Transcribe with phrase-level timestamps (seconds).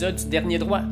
[0.00, 0.82] du Dernier Droit.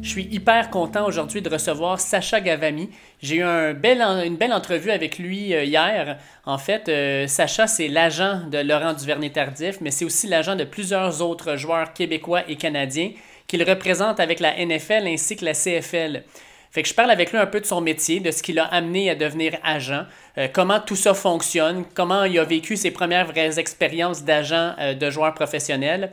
[0.00, 2.88] Je suis hyper content aujourd'hui de recevoir Sacha Gavami.
[3.22, 6.18] J'ai eu une belle entrevue avec lui euh, hier.
[6.46, 11.20] En fait, euh, Sacha, c'est l'agent de Laurent Duvernay-Tardif, mais c'est aussi l'agent de plusieurs
[11.20, 13.10] autres joueurs québécois et canadiens
[13.46, 16.22] qu'il représente avec la NFL ainsi que la CFL.
[16.70, 18.64] Fait que je parle avec lui un peu de son métier, de ce qui l'a
[18.64, 20.04] amené à devenir agent,
[20.38, 25.10] euh, comment tout ça fonctionne, comment il a vécu ses premières vraies expériences d'agent de
[25.10, 26.12] joueurs professionnels.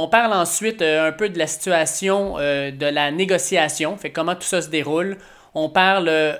[0.00, 4.36] On parle ensuite euh, un peu de la situation euh, de la négociation, fait comment
[4.36, 5.18] tout ça se déroule.
[5.56, 6.34] On parle euh,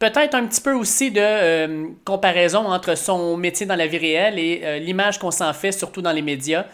[0.00, 4.80] peut-être un petit peu aussi de comparaison entre son métier dans la vie réelle et
[4.80, 6.64] l'image qu'on s'en fait, surtout dans les médias.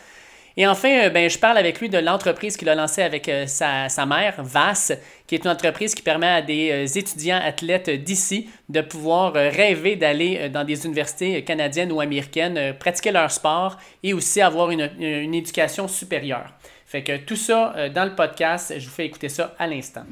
[0.57, 3.47] Et enfin, euh, ben, je parle avec lui de l'entreprise qu'il a lancée avec euh,
[3.47, 4.93] sa, mère, VAS,
[5.27, 9.97] qui est une entreprise qui permet à des euh, étudiants athlètes d'ici de pouvoir rêver
[9.97, 15.35] d'aller dans des universités canadiennes ou américaines, pratiquer leur sport et aussi avoir une, une
[15.35, 16.53] éducation supérieure.
[16.87, 20.03] Fait que tout ça dans le podcast, je vous fais écouter ça à l'instant.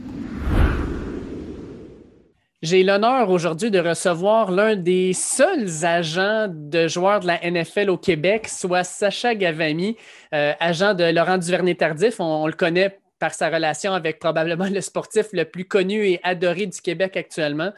[2.61, 7.97] J'ai l'honneur aujourd'hui de recevoir l'un des seuls agents de joueurs de la NFL au
[7.97, 9.97] Québec, soit Sacha Gavami,
[10.35, 12.19] euh, agent de Laurent Duvernay-Tardif.
[12.19, 16.67] On, le connaît par sa relation avec probablement le sportif le plus connu et adoré
[16.67, 17.73] du Québec actuellement.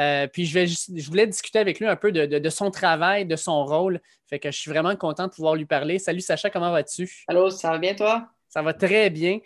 [0.00, 3.26] Euh, puis je, vais, je voulais discuter avec lui un peu de, de, son travail,
[3.26, 4.00] de son rôle.
[4.28, 6.00] Fait que je suis vraiment content de pouvoir lui parler.
[6.00, 7.22] Salut Sacha, comment vas-tu?
[7.28, 8.26] Allô, ça va bien toi?
[8.48, 9.38] Ça va très bien.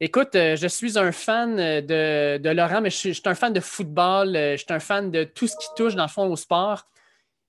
[0.00, 3.60] Écoute, euh, je suis un fan euh, de, Laurent, mais je suis, un fan de
[3.60, 6.36] football, euh, je suis un fan de tout ce qui touche, dans le fond, au
[6.36, 6.88] sport.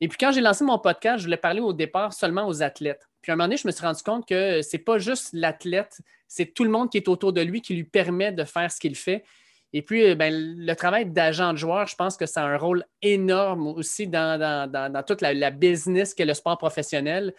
[0.02, 3.08] Et puis, quand j'ai lancé mon podcast, je voulais parler au départ seulement aux athlètes.
[3.22, 6.00] Puis, à un moment donné, je me suis rendu compte que c'est pas juste l'athlète,
[6.28, 8.80] c'est tout le monde qui est autour de lui qui lui permet de faire ce
[8.80, 9.24] qu'il fait.
[9.72, 12.86] Et puis, ben, le travail d'agent de joueur, je pense que ça a un rôle
[13.02, 17.34] énorme aussi dans, toute la, business qu'est le sport professionnel.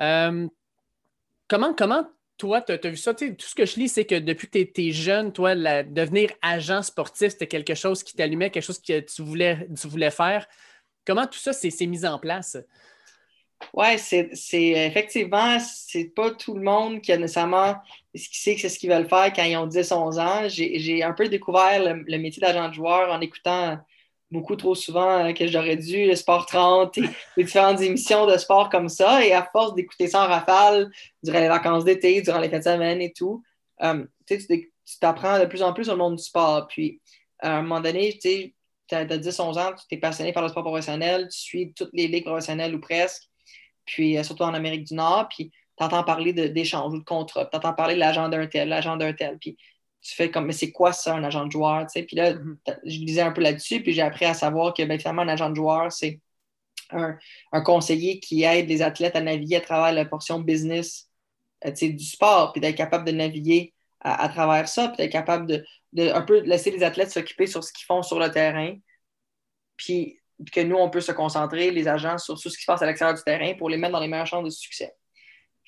[0.00, 3.12] comment, comment toi, tu as, vu ça?
[3.12, 6.82] tout ce que je lis, c'est que depuis que tu étais jeune, toi, devenir agent
[6.82, 10.46] sportif, c'était quelque chose qui t'allumait, quelque chose que tu voulais, tu voulais faire.
[11.04, 12.56] Comment tout ça s'est mis en place?
[13.74, 17.74] Oui, c'est effectivement, c'est pas tout le monde qui a nécessairement
[18.14, 20.48] ce qui sait que c'est ce qu'ils veulent faire quand ils ont 10-11 ans.
[20.48, 23.78] J'ai un peu découvert le, le métier d'agent de joueur en écoutant
[24.30, 27.02] beaucoup trop souvent euh, que j'aurais dû, le Sport 30 et
[27.36, 29.24] les différentes émissions de sport comme ça.
[29.24, 30.90] Et à force d'écouter ça en rafale
[31.22, 33.42] durant les vacances d'été, durant les fins de semaine et tout,
[33.82, 36.66] euh, tu t'apprends de plus en plus le monde du sport.
[36.68, 37.00] Puis,
[37.40, 38.52] à un moment donné, tu
[38.90, 42.24] as 10-11 ans, tu es passionné par le sport professionnel, tu suis toutes les ligues
[42.24, 43.24] professionnelles ou presque,
[43.84, 47.46] puis euh, surtout en Amérique du Nord, puis tu entends parler d'échanges ou de contrats,
[47.46, 49.38] tu entends parler de l'agent d'un tel, l'agent d'un tel.
[49.38, 49.56] Puis
[50.02, 51.86] tu fais comme, mais c'est quoi ça, un agent de joueur?
[51.92, 52.78] Puis là, mm-hmm.
[52.84, 55.50] je lisais un peu là-dessus, puis j'ai appris à savoir que ben, finalement, un agent
[55.50, 56.20] de joueur, c'est
[56.90, 57.18] un,
[57.62, 61.10] conseiller qui aide les athlètes à naviguer à travers la portion business
[61.66, 65.64] euh, du sport, puis d'être capable de naviguer à, travers ça, puis d'être capable de,
[65.92, 68.76] de, un peu laisser les athlètes s'occuper sur ce qu'ils font sur le terrain,
[69.76, 70.20] puis
[70.52, 72.86] que nous, on peut se concentrer, les agents, sur, sur ce qui se passe à
[72.86, 74.94] l'extérieur du terrain pour les mettre dans les meilleures chances de succès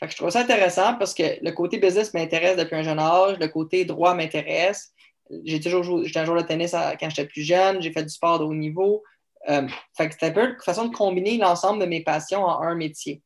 [0.08, 3.48] je trouve ça intéressant parce que le côté business m'intéresse depuis un jeune âge, le
[3.48, 4.92] côté droit m'intéresse.
[5.44, 8.38] J'ai toujours joué, j'étais un joueur tennis quand j'étais plus jeune, j'ai fait du sport
[8.38, 9.02] de haut niveau.
[9.48, 9.66] Euh,
[9.96, 13.22] c'est un peu une façon de combiner l'ensemble de mes passions en un métier.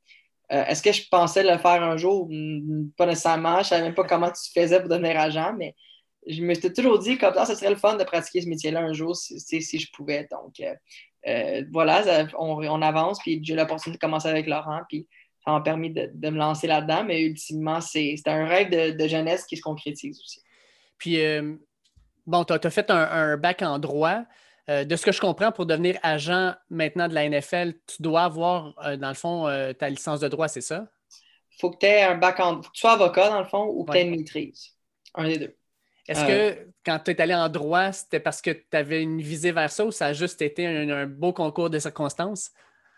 [0.53, 2.27] Euh, est-ce que je pensais le faire un jour?
[2.31, 3.57] Hmm, pas nécessairement.
[3.57, 5.75] Je ne savais même pas comment tu faisais pour devenir agent, mais
[6.27, 8.81] je me suis toujours dit comme ça, ce serait le fun de pratiquer ce métier-là
[8.81, 10.29] un jour si, si, je pouvais.
[10.31, 10.61] Donc,
[11.27, 15.07] euh, voilà, on, on, avance, puis j'ai l'opportunité de commencer avec Laurent, puis
[15.45, 19.57] ça m'a permis de, me lancer là-dedans, mais ultimement, c'est un rêve de, jeunesse qui
[19.57, 20.41] se concrétise aussi.
[20.97, 21.55] Puis, euh,
[22.27, 24.23] bon, tu as, fait un, bac en droit.
[24.71, 28.23] Euh, de ce que je comprends, pour devenir agent maintenant de la NFL, tu dois
[28.23, 29.45] avoir, euh, dans le fond,
[29.79, 30.87] ta licence de droit, c'est ça?
[31.53, 32.71] Il faut que tu aies un bac en droit.
[32.73, 34.71] tu sois avocat, dans le fond, ou que tu aies une maîtrise.
[35.15, 35.57] Un des deux.
[36.09, 39.53] Est-ce que quand tu es allé en droit, c'était parce que tu avais une visée
[39.53, 42.51] vers ça ou ça a juste été un, beau concours de circonstances?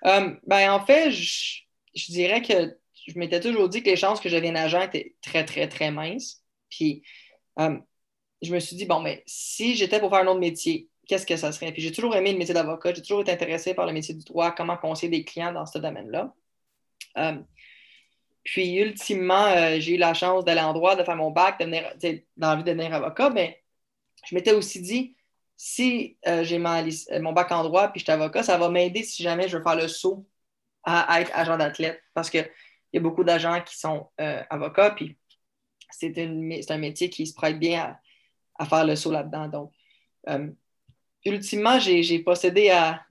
[0.03, 1.66] ben, en fait, je,
[1.97, 2.79] je dirais que
[3.09, 5.91] je m'étais toujours dit que les chances que je devienne agent étaient très, très, très
[5.91, 6.43] minces.
[6.69, 7.03] Puis,
[7.59, 7.79] euh,
[8.43, 11.37] je me suis dit, bon, mais si j'étais pour faire un autre métier, qu'est-ce que
[11.37, 11.73] ça serait?
[11.73, 12.93] Puis, j'ai toujours aimé le métier d'avocat.
[12.93, 15.79] J'ai toujours été intéressé par le métier du droit, comment conseiller des clients dans ce
[15.79, 16.35] domaine-là.
[17.19, 17.39] Euh,
[18.43, 22.23] puis, ultimement, euh, j'ai eu la chance d'aller en droit, de faire mon bac, de
[22.37, 23.31] l'envie de devenir avocat.
[23.31, 23.63] Mais
[24.25, 25.17] je m'étais aussi dit,
[25.57, 29.49] si j'ai mon bac en droit puis je suis avocat, ça va m'aider si jamais
[29.49, 30.27] je veux faire le saut
[30.87, 32.49] à, être agent d'athlète parce qu'il
[32.93, 35.19] y a beaucoup d'agents qui sont euh, avocats, puis
[35.91, 37.97] c'est un métier qui se prête bien
[38.59, 39.49] à, faire le saut là-dedans.
[39.49, 39.73] Donc,
[40.29, 40.49] euh,
[41.25, 43.05] ultimement, j'ai procédé à,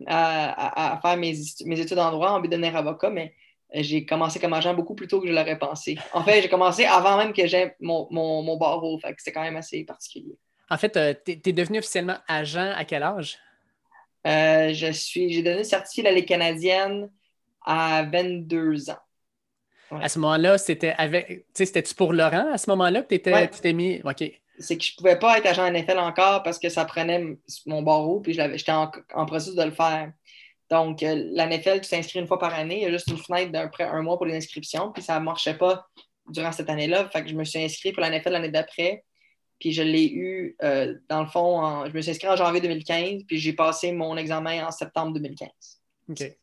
[1.01, 1.35] faire mes,
[1.79, 3.35] études en droit en but de devenir avocat, mais
[3.73, 5.97] j'ai commencé comme agent beaucoup plus tôt que je l'aurais pensé.
[6.13, 8.97] En fait, j'ai commencé avant même que j'aie mon, mon, barreau.
[8.99, 10.37] Fait que c'était quand même assez particulier.
[10.69, 13.37] En fait, euh, tu es, devenu officiellement agent à quel âge?
[14.25, 17.09] Euh, je suis, j'ai donné certifié la Ligue canadienne
[17.65, 18.99] à 22 ans.
[19.91, 21.45] À ce moment-là, c'était avec.
[21.53, 24.01] C'était-tu pour Laurent à ce moment-là que tu t'es mis?
[24.03, 24.23] OK.
[24.57, 27.81] C'est que je ne pouvais pas être agent NFL encore parce que ça prenait mon
[27.81, 30.11] barreau, puis j'étais en, en, processus de le faire.
[30.69, 32.77] Donc, euh, la NFL, tu t'inscris une fois par année.
[32.77, 35.25] Il y a juste une fenêtre d'un un mois pour les inscriptions, puis ça ne
[35.25, 35.87] marchait pas
[36.29, 37.09] durant cette année-là.
[37.09, 39.03] Fait que je me suis inscrit pour la NFL l'année d'après.
[39.59, 43.23] Puis je l'ai eu, euh, dans le fond, je me suis inscrit en janvier 2015,
[43.27, 45.49] puis j'ai passé mon examen en septembre 2015.
[46.09, 46.37] OK.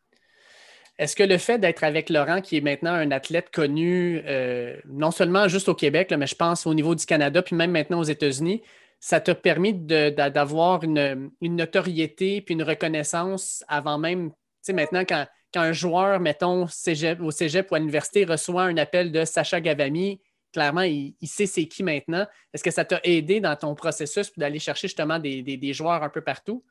[1.02, 5.10] Est-ce que le fait d'être avec Laurent, qui est maintenant un athlète connu, euh, non
[5.10, 8.04] seulement juste au Québec, mais je pense au niveau du Canada, puis même maintenant aux
[8.04, 8.62] États-Unis,
[9.00, 15.26] ça t'a permis d'avoir une, notoriété puis une reconnaissance avant même, tu sais, maintenant, quand,
[15.56, 20.20] un joueur, mettons, au cégep ou à l'université, reçoit un appel de Sacha Gavami,
[20.52, 22.28] clairement, il, sait c'est qui maintenant.
[22.54, 26.20] Est-ce que ça t'a aidé dans ton processus d'aller chercher justement des, joueurs un peu
[26.20, 26.64] partout?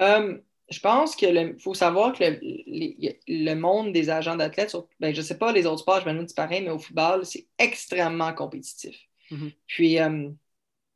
[0.00, 0.38] Euh,
[0.68, 5.38] je pense qu'il faut savoir que le, monde des agents d'athlètes, ben, je ne sais
[5.38, 8.96] pas les autres sports, je vais nous pareil, mais au football, c'est extrêmement compétitif.
[9.30, 9.52] Mm-hmm.
[9.66, 10.28] Puis, euh,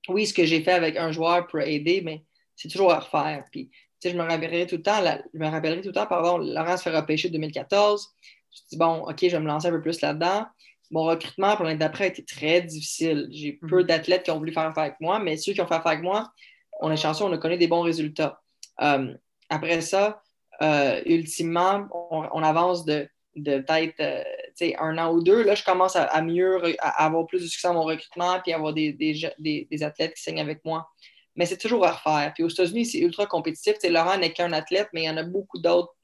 [0.09, 2.25] oui, ce que j'ai fait avec un joueur pour aider, mais
[2.57, 3.45] c'est toujours à refaire.
[3.53, 3.71] Puis,
[4.03, 5.03] je me rappellerai tout le temps,
[5.33, 8.09] je me rappellerai tout le temps, pardon, Laurent se fait repêcher 2014.
[8.21, 10.47] Je me dis, bon, OK, je vais me lancer un peu plus là-dedans
[10.91, 13.29] mon recrutement pour l'année d'après a été très difficile.
[13.31, 13.71] J'ai mhm.
[13.71, 15.93] peu d'athlètes qui ont voulu faire affaire avec moi, mais ceux qui ont fait affaire
[15.93, 16.33] avec moi,
[16.81, 18.41] on est chanceux, on a connu des bons résultats.
[18.81, 19.15] Euh,
[19.51, 20.23] après ça,
[20.63, 25.43] euh, ultimement, on, avance de, peut-être euh, un an ou deux.
[25.43, 28.73] Là, je commence à, mieux à avoir plus de succès dans mon recrutement puis avoir
[28.73, 30.89] des, athlètes qui signent avec moi.
[31.37, 32.33] Mais c'est toujours à refaire.
[32.35, 33.77] Puis aux États-Unis, c'est ultra compétitif.
[33.85, 35.95] Laurent n'est qu'un athlète, mais il y en a beaucoup d'autres,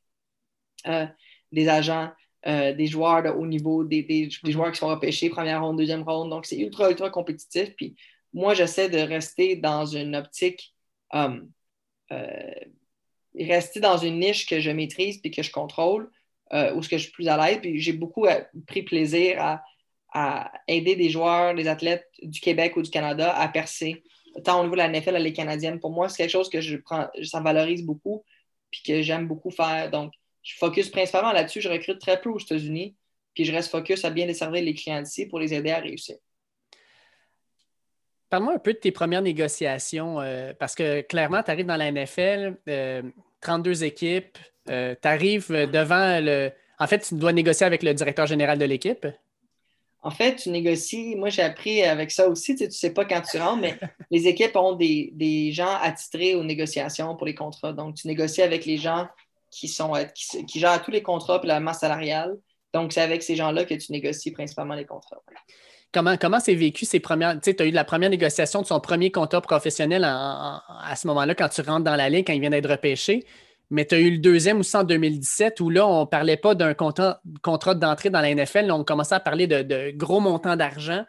[1.52, 2.10] des agents,
[2.46, 6.30] euh, des joueurs de haut niveau, des, joueurs qui sont repêchés première ronde, deuxième ronde.
[6.30, 7.74] Donc, c'est ultra, ultra compétitif.
[7.74, 7.96] Puis
[8.32, 10.72] moi, j'essaie de rester dans une optique,
[11.14, 11.40] euh,
[12.12, 12.54] euh,
[13.38, 16.10] rester dans une niche que je maîtrise puis que je contrôle,
[16.52, 17.58] où ce que je suis plus à l'aise.
[17.60, 18.26] Puis j'ai beaucoup
[18.66, 19.62] pris plaisir à,
[20.12, 24.02] à, aider des joueurs, des athlètes du Québec ou du Canada à percer,
[24.44, 25.80] tant au niveau de la NFL, à les canadienne.
[25.80, 28.24] Pour moi, c'est quelque chose que je prends, ça valorise beaucoup
[28.70, 29.90] puis que j'aime beaucoup faire.
[29.90, 30.12] Donc,
[30.42, 31.60] je focus principalement là-dessus.
[31.60, 32.96] Je recrute très peu aux États-Unis,
[33.34, 36.16] puis je reste focus à bien desservir les clients d'ici pour les aider à réussir.
[38.28, 41.90] Parle-moi un peu de tes premières négociations, euh, parce que clairement, tu arrives dans la
[41.92, 42.56] NFL,
[43.40, 44.38] 32 euh, équipes,
[44.68, 46.50] euh, tu arrives devant le.
[46.78, 49.06] En fait, tu dois négocier avec le directeur général de l'équipe.
[50.02, 51.16] En fait, tu négocies.
[51.16, 52.54] Moi, j'ai appris avec ça aussi.
[52.54, 53.78] Tu ne sais, pas quand tu rentres, mais
[54.10, 57.72] les équipes ont des, des, gens attitrés aux négociations pour les contrats.
[57.72, 59.08] Donc, tu négocies avec les gens
[59.50, 62.36] qui, sont, euh, qui, gèrent tous les contrats et la masse salariale.
[62.72, 65.22] Donc, c'est avec ces gens-là que tu négocies principalement les contrats.
[65.96, 67.40] Comment, comment c'est vécu ces premières.
[67.40, 71.34] Tu sais, as eu la première négociation de son premier contrat professionnel à ce moment-là,
[71.34, 73.24] quand tu rentres dans la ligue, quand il vient d'être repêché.
[73.70, 76.54] Mais tu as eu le deuxième aussi en 2017 où là, on ne parlait pas
[76.54, 78.70] d'un contrat, contrat d'entrée dans la NFL.
[78.72, 81.06] on commençait à parler de, gros montants d'argent.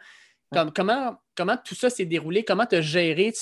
[0.74, 2.42] comment, comment tout ça s'est déroulé?
[2.42, 3.34] Comment tu as géré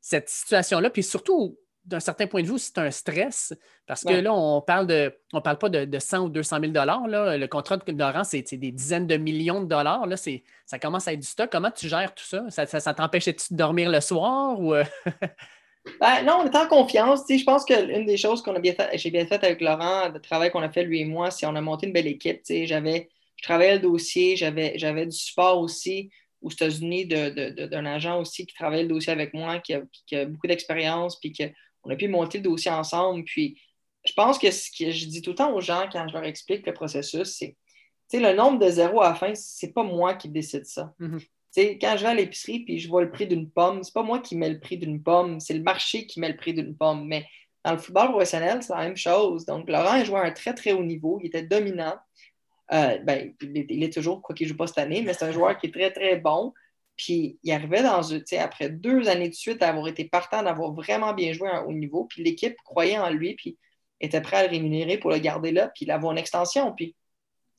[0.00, 0.90] cette situation-là?
[0.90, 3.54] Puis surtout, d'un certain point de vue, c'est un stress
[3.86, 7.36] parce que là, on parle de, on parle pas de, 100 ou 200 000 là.
[7.36, 10.06] Le contrat de Laurent, c'est des dizaines de millions de dollars.
[10.06, 10.16] Là.
[10.16, 11.50] Ça commence à être du stock.
[11.50, 12.44] Comment tu gères tout ça?
[12.50, 14.60] Ça, ça, t'empêchait de dormir le soir?
[14.60, 14.74] Ou...
[14.74, 14.84] Euh?
[16.00, 17.24] ben, non, on est en confiance.
[17.28, 20.20] je pense qu'une des choses qu'on a bien fait, j'ai bien fait avec Laurent, le
[20.20, 22.42] travail qu'on a fait lui et moi, c'est qu'on a monté une belle équipe.
[22.48, 26.10] J'avais, je travaillais le dossier, j'avais, du support aussi
[26.42, 30.26] aux États-Unis d'un agent aussi qui travaillait le dossier avec moi, qui a, qui a
[30.26, 31.44] beaucoup d'expérience, puis que
[31.84, 33.24] on a pu monter le dossier ensemble.
[33.24, 33.60] Puis
[34.04, 36.24] je pense que ce que je dis tout le temps aux gens quand je leur
[36.24, 37.42] explique le processus,
[38.08, 40.92] c'est le nombre de zéros à la fin, c'est pas moi qui décide ça.
[40.98, 41.20] Mhm.
[41.56, 44.20] Quand je vais à l'épicerie puis je vois le prix d'une pomme, c'est pas moi
[44.20, 47.06] qui mets le prix d'une pomme, c'est le marché qui met le prix d'une pomme.
[47.06, 47.26] Mais
[47.64, 49.44] dans le football professionnel, c'est la même chose.
[49.44, 51.18] Donc, Laurent a joué à un très, très haut niveau.
[51.20, 51.94] Il était dominant.
[52.72, 55.32] Euh, ben, il, est, toujours, quoi qu'il ne joue pas cette année, mais c'est un
[55.32, 56.54] joueur qui est très, très bon.
[57.00, 58.02] Puis il arrivait dans,
[58.40, 61.72] après deux années de suite d'avoir été partant, d'avoir vraiment bien joué à un haut
[61.72, 62.04] niveau.
[62.04, 63.56] Puis l'équipe croyait en lui, puis
[64.02, 66.74] était prêt à le rémunérer pour le garder là, puis l'avoir en extension.
[66.74, 66.94] Puis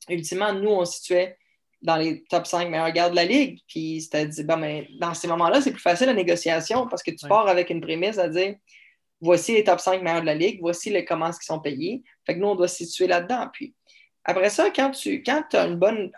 [0.08, 1.36] ultimement, nous, on se situait
[1.82, 3.58] dans les top 5 meilleurs gardes de la ligue.
[3.66, 7.10] Puis c'était dit, ben, mais dans ces moments-là, c'est plus facile la négociation parce que
[7.10, 8.54] tu pars avec une prémisse à dire
[9.20, 12.04] voici les top 5 meilleurs de la ligue, voici les commences qui sont payés.
[12.24, 13.48] Fait que nous, on doit se situer là-dedans.
[13.52, 13.74] Puis
[14.24, 16.12] après ça, quand tu quand as une bonne,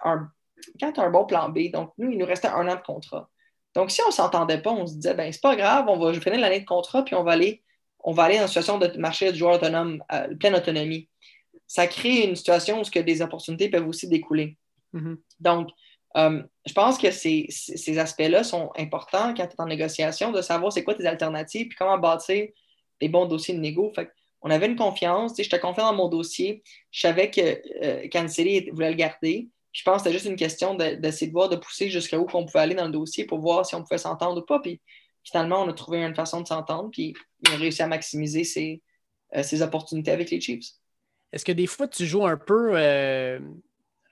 [0.81, 2.83] quand tu as un bon plan B, donc nous, il nous restait un an de
[2.83, 3.29] contrat.
[3.75, 6.13] Donc, si on ne s'entendait pas, on se disait, ben c'est pas grave, on va
[6.21, 7.63] finir l'année de contrat, puis on va aller,
[8.01, 11.09] on va aller dans une situation de marché de joueur autonome, euh, pleine autonomie.
[11.67, 14.57] ça crée une situation où ce que des opportunités peuvent aussi découler.
[14.93, 15.19] Mhm.
[15.41, 15.71] Donc,
[16.17, 20.43] euh, je pense que ces, ces aspects-là sont importants quand tu es en négociation, de
[20.43, 22.49] savoir c'est quoi tes alternatives puis comment bâtir
[23.01, 23.93] des bons dossiers de négo.
[23.95, 24.11] Fait
[24.47, 27.41] on avait une confiance, j'étais confiant dans mon dossier, je savais que
[27.83, 29.49] euh, Kansas voulait le garder.
[29.75, 32.47] Je pense que c'était juste une question d'essayer de, voir, de pousser jusqu'à où on
[32.47, 34.61] pouvait aller dans le dossier pour voir si on pouvait s'entendre ou pas.
[34.61, 34.81] Puis
[35.25, 37.13] finalement, on a trouvé une façon de s'entendre, puis
[37.49, 38.81] on a réussi à maximiser ses,
[39.43, 40.67] ses opportunités avec les Chiefs.
[41.33, 43.41] Est-ce que des fois, tu joues un peu euh,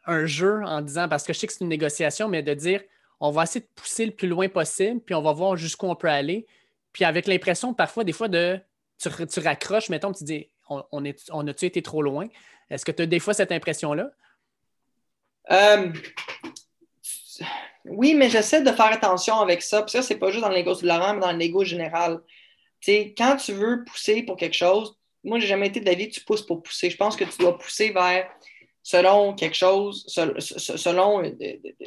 [0.07, 2.83] un jeu en disant, parce que je sais que c'est une négociation, mais de dire,
[3.21, 5.95] on va essayer de pousser le plus loin possible, puis on va voir jusqu'où on
[5.95, 6.45] peut aller.
[6.93, 8.59] Puis avec l'impression parfois, des fois, de
[8.99, 12.27] tu, raccroches, mettons, tu dis, on, on a-tu été trop loin?
[12.69, 14.11] Est-ce que tu as des fois cette impression-là?
[15.51, 15.93] Euh,
[17.85, 19.83] oui, mais j'essaie de faire attention avec ça.
[19.83, 22.21] Puis ça, c'est pas juste dans le négo de Laurent, mais dans le négo général.
[22.81, 26.25] sais, quand tu veux pousser pour quelque chose, moi, j'ai jamais été d'avis que tu
[26.25, 26.91] pousses pour pousser.
[26.91, 28.29] Je pense que tu dois pousser vers
[28.83, 31.23] selon quelque chose, selon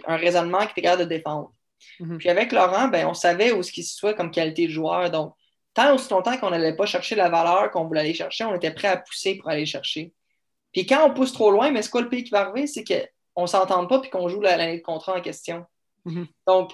[0.07, 1.53] un raisonnement qui est capable de défendre.
[1.99, 2.17] Mhm.
[2.17, 5.09] Puis avec Laurent, ben, on savait où ce qui se soit comme qualité de joueur.
[5.11, 5.33] Donc,
[5.73, 8.71] tant aussi longtemps qu'on n'allait pas chercher la valeur qu'on voulait aller chercher, on était
[8.71, 10.13] prêt à pousser pour aller chercher.
[10.71, 12.67] Puis quand on pousse trop loin, mais c'est quoi le pays qui va arriver?
[12.67, 13.05] C'est qu'on
[13.43, 15.65] ne s'entende pas puis qu'on joue l'année de contrat en question.
[16.05, 16.27] Mhm.
[16.47, 16.71] Donc,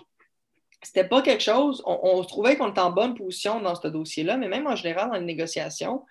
[0.83, 1.83] c'était pas quelque chose.
[1.85, 5.09] On, on trouvait qu'on était en bonne position dans ce dossier-là, mais même en général,
[5.09, 6.05] dans les négociations,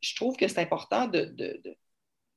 [0.00, 1.24] je trouve que c'est important de,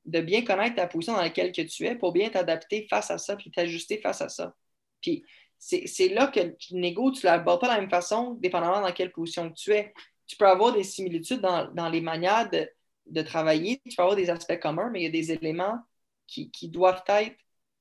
[0.04, 3.36] de, bien connaître ta position dans laquelle tu es pour bien t'adapter face à ça,
[3.36, 4.54] puis t'ajuster face à ça.
[5.00, 5.24] Puis
[5.58, 8.92] c'est là que le négo, tu ne l'abordes pas de la même façon, dépendamment dans
[8.92, 9.92] quelle position tu es.
[10.26, 14.58] Tu peux avoir des similitudes dans, les manières de, travailler, tu peux avoir des aspects
[14.58, 15.78] communs, mais il y a des éléments
[16.26, 17.36] qui, doivent être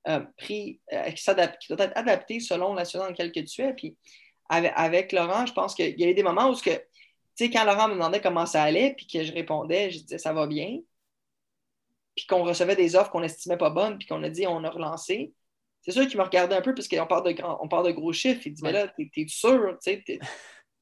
[0.07, 3.73] euh, pris, euh, qui, doivent être adaptés selon la situation dans laquelle tu es.
[3.73, 3.97] Puis
[4.49, 6.81] avec, Laurent, je pense qu'il y a eu des moments où ce que
[7.39, 10.33] sais, quand Laurent me demandait comment ça allait, puis que je répondais, je disais ça
[10.33, 10.79] va bien,
[12.15, 14.69] puis qu'on recevait des offres qu'on estimait pas bonnes, puis qu'on a dit on a
[14.69, 15.33] relancé,
[15.81, 18.11] c'est sûr qu'il me regardait un peu parce qu'on parle de on parle de gros
[18.11, 18.41] chiffres.
[18.45, 19.77] Il dit, mais là, t'es, sûr?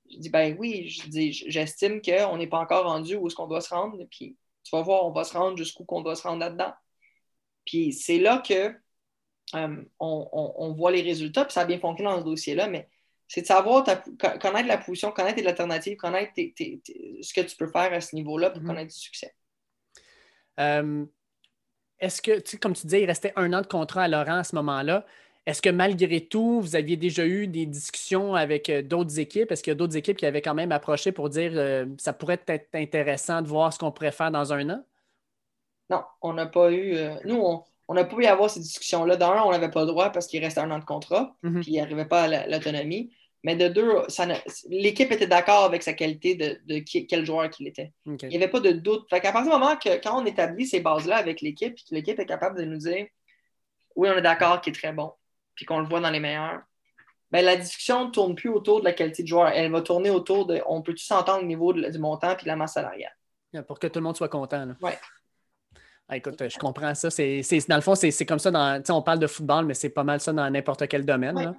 [0.09, 3.47] Je dis, ben oui, je dis, j'estime qu'on n'est pas encore rendu où est-ce qu'on
[3.47, 6.24] doit se rendre, puis tu vas voir, on va se rendre jusqu'où qu'on doit se
[6.24, 6.74] rendre là-dedans.
[7.65, 8.74] Puis c'est là que
[9.55, 12.89] euh, on, voit les résultats, puis ça a bien fonctionné dans ce dossier-là, mais
[13.27, 13.85] c'est de savoir
[14.41, 18.61] connaître la position, connaître l'alternative, connaître ce que tu peux faire à ce niveau-là pour
[18.61, 18.67] mhm.
[18.67, 19.33] connaître du succès.
[20.59, 21.05] Euh,
[21.99, 24.55] est-ce que, comme tu disais, il restait un an de contrat à Laurent à ce
[24.55, 25.05] moment-là.
[25.45, 29.51] Est-ce que malgré tout, vous aviez déjà eu des discussions avec euh, d'autres équipes?
[29.51, 32.11] Est-ce qu'il y a d'autres équipes qui avaient quand même approché pour dire euh, ça
[32.11, 34.83] pourrait être intéressant de voir ce qu'on pourrait faire dans un an?
[35.89, 36.97] Non, on n'a pas eu.
[37.23, 37.63] nous, on
[37.94, 39.15] n'a pas pu avoir ces discussions-là.
[39.15, 41.62] D'un, on n'avait pas le droit parce qu'il restait un an de contrat, mhm.
[41.62, 43.12] puis il n'arrivait pas à l'autonomie.
[43.44, 43.94] Mais de deux,
[44.70, 47.94] l'équipe était d'accord avec sa qualité de, quel joueur qu'il était.
[48.06, 49.08] Il n'y avait pas de doute.
[49.10, 51.96] Fait qu'à partir du moment que quand on établit ces bases-là avec l'équipe, puis que
[51.96, 53.06] l'équipe est capable de nous dire
[53.96, 55.12] oui, on est d'accord qu'il est très bon,
[55.56, 56.62] puis qu'on le voit dans les meilleurs,
[57.32, 59.50] ben, la discussion ne tourne plus autour de la qualité de joueur.
[59.50, 62.56] Elle va tourner autour de on peut-tu s'entendre au niveau du montant puis de la
[62.56, 63.15] masse salariale?
[63.67, 64.67] Pour que tout le monde soit content.
[64.82, 64.91] Oui.
[66.09, 67.09] Ah, écoute, je comprends ça.
[67.09, 68.49] C'est, dans le fond, c'est, comme ça.
[68.49, 71.53] Dans, on parle de football, mais c'est pas mal ça dans n'importe quel domaine.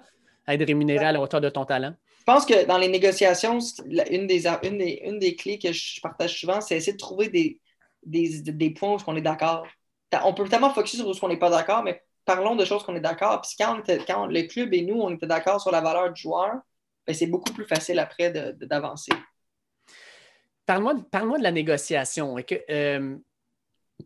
[0.47, 1.95] Être rémunéré à la hauteur de ton talent.
[2.21, 3.59] Je pense que dans les négociations,
[4.11, 7.61] une des, une des, clés que je partage souvent, c'est essayer de trouver des,
[8.02, 9.67] des, points où on est d'accord.
[10.25, 12.97] On peut tellement focuser sur où on n'est pas d'accord, mais parlons de choses qu'on
[12.97, 13.43] est d'accord.
[13.43, 16.52] Puis quand, quand, le club et nous, on était d'accord sur la valeur du joueur,
[17.07, 19.12] ben, c'est beaucoup plus facile après d'avancer.
[20.64, 22.37] Parle-moi parle de la négociation.
[22.47, 23.17] Que, euh,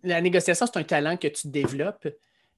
[0.02, 2.08] la négociation, c'est un talent que tu développes,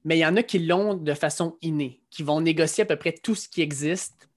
[0.04, 2.96] mais il y en a qui l'ont de façon innée, qui vont négocier à peu
[2.96, 4.28] près tout ce qui existe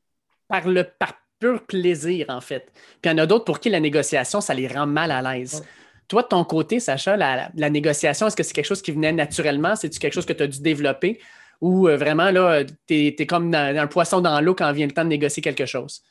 [0.47, 2.71] par le par pur plaisir, en fait.
[3.01, 5.21] Puis il y en a d'autres pour qui la négociation, ça les rend mal à
[5.21, 5.63] l'aise.
[6.07, 9.75] Toi, de ton côté, Sacha, la, négociation, est-ce que c'est quelque chose qui venait naturellement?
[9.75, 11.19] C'est-tu quelque chose que tu as dû développer?
[11.59, 15.03] Ou euh, vraiment, là, tu es, comme un poisson dans l'eau quand vient le temps
[15.03, 16.01] de négocier quelque chose?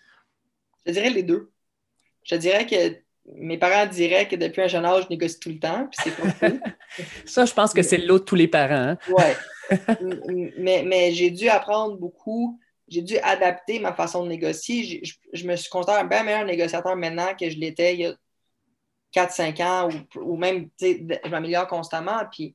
[0.85, 1.51] Je dirais les deux.
[2.25, 5.59] Je dirais que mes parents diraient que depuis un jeune âge, je négocie tout le
[5.59, 6.57] temps, puis c'est pas
[7.27, 8.97] Ça, je pense que c'est l'autre de tous les parents.
[8.97, 8.99] Hein.
[9.09, 10.53] Oui.
[10.59, 15.03] mais, mais j'ai dû apprendre beaucoup, j'ai dû adapter ma façon de négocier.
[15.33, 18.15] Je, me suis considéré un bien meilleur négociateur maintenant que je l'étais il y a
[19.15, 22.21] 4-5 ans, ou, ou même, je m'améliore constamment.
[22.31, 22.55] Puis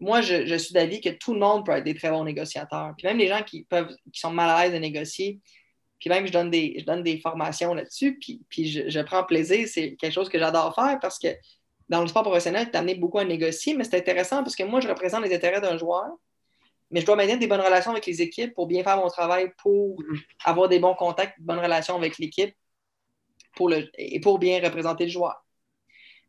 [0.00, 2.92] moi, je, je suis d'avis que tout le monde peut être des très bons négociateurs.
[2.98, 5.40] Puis même les gens qui, peuvent, qui sont mal à l'aise de négocier,
[5.98, 9.66] puis même, je donne des, je donne des formations là-dessus, puis, puis je, prends plaisir.
[9.68, 11.28] C'est quelque chose que j'adore faire parce que
[11.88, 14.80] dans le sport professionnel, tu amené beaucoup à négocier, mais c'est intéressant parce que moi,
[14.80, 16.06] je représente les intérêts d'un joueur,
[16.90, 19.52] mais je dois maintenir des bonnes relations avec les équipes pour bien faire mon travail,
[19.62, 19.96] pour
[20.44, 22.54] avoir des bons contacts, de bonnes relations avec l'équipe
[23.54, 25.44] pour le, et pour bien représenter le joueur.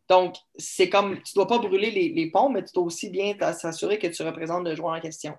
[0.07, 3.35] Donc, c'est comme, tu ne dois pas brûler les, ponts, mais tu dois aussi bien
[3.53, 5.33] s'assurer que tu représentes le joueur en question.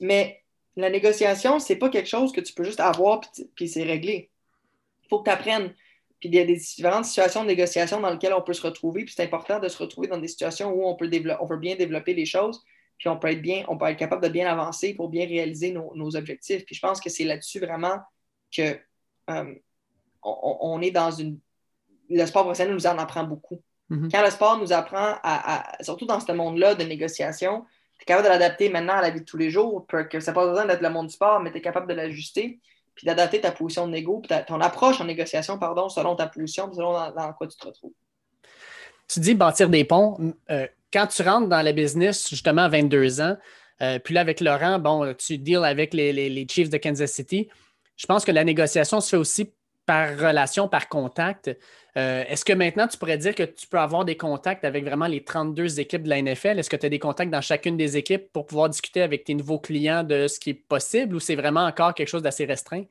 [0.00, 0.43] Mais
[0.76, 3.20] la négociation, ce n'est pas quelque chose que tu peux juste avoir
[3.54, 4.30] puis, c'est réglé.
[5.04, 5.72] Il faut que tu apprennes.
[6.18, 9.04] Puis il y a des différentes situations de négociation dans lesquelles on peut se retrouver.
[9.04, 11.76] Puis c'est important de se retrouver dans des situations où on peut, on peut bien
[11.76, 12.62] développer les choses.
[12.98, 15.72] Puis on peut être bien, on peut être capable de bien avancer pour bien réaliser
[15.72, 16.64] nos, objectifs.
[16.64, 17.98] Puis je pense que c'est là-dessus vraiment
[18.56, 18.78] que
[19.30, 19.54] euh,
[20.22, 21.38] on, est dans une.
[22.08, 23.60] Le sport professionnel nous en apprend beaucoup.
[23.90, 24.10] Mm-hmm.
[24.10, 27.64] Quand le sport nous apprend, à, surtout dans ce monde-là de négociation,
[28.00, 30.34] es capable de l'adapter maintenant à la vie de tous les jours, que ça n'a
[30.34, 32.58] pas besoin d'être le monde du sport, mais tu es capable de l'ajuster,
[32.94, 36.72] puis d'adapter ta position de négo, puis ton approche en négociation, pardon, selon ta position,
[36.72, 37.92] selon dans, quoi tu te retrouves.
[39.08, 40.34] Tu dis bâtir des ponts.
[40.50, 43.36] Euh, quand tu rentres dans le business, justement, à 22 ans,
[43.82, 47.48] euh, puis là, avec Laurent, bon, tu deals avec les, les, Chiefs de Kansas City.
[47.96, 49.52] Je pense que la négociation se fait aussi
[49.86, 51.50] par relation, par contact.
[51.96, 55.06] Euh, est-ce que maintenant, tu pourrais dire que tu peux avoir des contacts avec vraiment
[55.06, 56.58] les 32 équipes de la NFL?
[56.58, 59.34] Est-ce que tu as des contacts dans chacune des équipes pour pouvoir discuter avec tes
[59.34, 62.84] nouveaux clients de ce qui est possible ou c'est vraiment encore quelque chose d'assez restreint?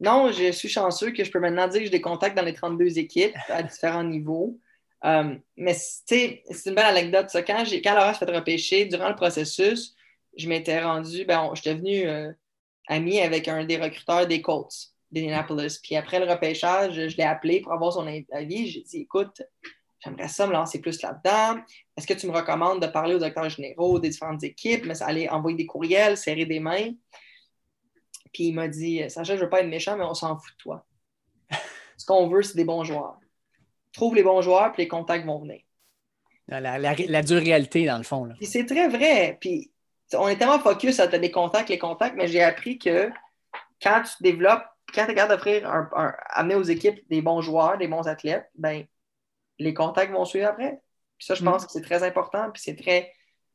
[0.00, 2.54] Non, je suis chanceux que je peux maintenant dire que j'ai des contacts dans les
[2.54, 4.58] 32 équipes à différents niveaux.
[5.04, 7.30] Euh, mais c'est une belle anecdote.
[7.30, 7.42] Ça.
[7.42, 9.94] Quand, quand Laurent s'est fait repêcher, durant le processus,
[10.36, 12.32] je m'étais rendu, ben, j'étais venu euh,
[12.88, 15.78] ami avec un des recruteurs des Colts d'Indianapolis.
[15.82, 18.68] Puis après le repêchage, je, l'ai appelé pour avoir son avis.
[18.68, 19.42] J'ai dit écoute,
[20.00, 21.60] j'aimerais ça me lancer plus là-dedans.
[21.96, 25.28] Est-ce que tu me recommandes de parler aux directeurs généraux des différentes équipes, mais aller
[25.28, 26.92] envoyer des courriels, serrer des mains?
[28.32, 30.52] Puis il m'a dit Sacha, je ne veux pas être méchant, mais on s'en fout
[30.52, 30.86] de toi.
[31.96, 33.18] Ce qu'on veut, c'est des bons joueurs.
[33.92, 35.60] Trouve les bons joueurs, puis les contacts vont venir.
[36.48, 38.28] La, dure réalité, dans le fond.
[38.36, 39.38] Puis c'est très vrai.
[39.40, 39.72] Puis
[40.14, 43.10] on est tellement focus à les contacts, les contacts, mais j'ai appris que
[43.82, 47.88] quand tu développes quand tu regardes d'offrir un, amener aux équipes des bons joueurs, des
[47.88, 48.84] bons athlètes, ben,
[49.58, 50.80] les contacts vont suivre après.
[51.18, 51.66] Puis ça, je pense mm.
[51.66, 53.12] que c'est très important, puis c'est très,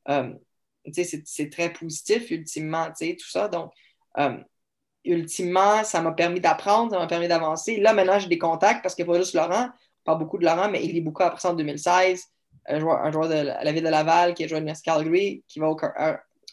[0.08, 0.32] euh,
[0.92, 3.48] c'est très positif, ultimement, tout ça.
[3.48, 3.72] Donc,
[4.18, 4.36] euh,
[5.04, 7.78] ultimement, ça m'a permis d'apprendre, ça m'a permis d'avancer.
[7.78, 10.38] Là, maintenant, j'ai des contacts parce qu'il n'y a pas juste Laurent, on parle beaucoup
[10.38, 12.24] de Laurent, mais il est beaucoup après ça en 2016.
[12.66, 15.58] Un joueur, un joueur de la ville de Laval qui a joué à Calgary, qui
[15.58, 15.76] va au,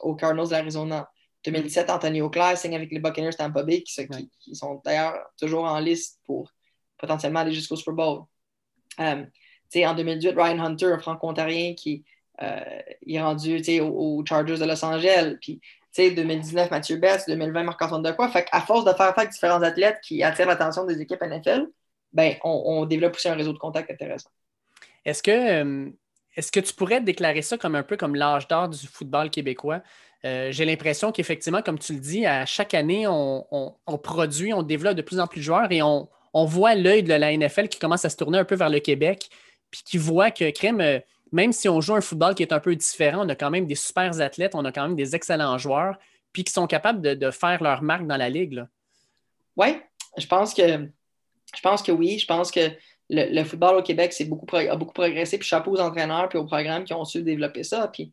[0.01, 1.09] au Cardinals de l'Arizona.
[1.45, 4.07] 2017, Anthony Auclair signe avec les Buccaneers Tampa Bay, qui,
[4.39, 6.51] qui, sont d'ailleurs toujours en liste pour
[6.97, 8.23] potentiellement aller jusqu'au Super Bowl.
[8.99, 9.25] Euh,
[9.75, 12.03] en 2018, Ryan Hunter, un franco-ontarien qui
[12.41, 15.35] euh, est rendu aux, Chargers de Los Angeles.
[15.41, 15.61] Puis
[15.97, 18.29] 2019, Mathieu Betts, 2020, Marc-Antoine Decoy.
[18.29, 21.67] Fait à force de faire avec différents athlètes qui attirent l'attention des équipes NFL,
[22.13, 24.29] ben, on, développe aussi un réseau de contacts intéressant.
[25.05, 25.89] Est-ce que, euh,
[26.35, 29.81] est-ce que tu pourrais déclarer ça comme un peu comme l'âge d'or du football québécois?
[30.25, 34.95] Euh, j'ai l'impression qu'effectivement, comme tu le dis, à chaque année, on, produit, on développe
[34.95, 38.05] de plus en plus de joueurs et on, voit l'œil de la NFL qui commence
[38.05, 39.29] à se tourner un peu vers le Québec,
[39.71, 40.99] puis qui voit que Crème, euh,
[41.31, 43.65] même si on joue un football qui est un peu différent, on a quand même
[43.65, 45.97] des super athlètes, on a quand même des excellents joueurs,
[46.33, 48.63] puis qui sont capables de, faire leur marque dans la ligue.
[49.55, 49.77] Oui,
[50.17, 50.89] je pense que
[51.55, 52.19] je pense que oui.
[52.19, 52.71] Je pense que
[53.09, 55.37] le, football au Québec beaucoup, a beaucoup progressé.
[55.37, 57.87] Puis chapeau aux entraîneurs puis aux programmes qui ont su développer ça.
[57.87, 58.11] Puis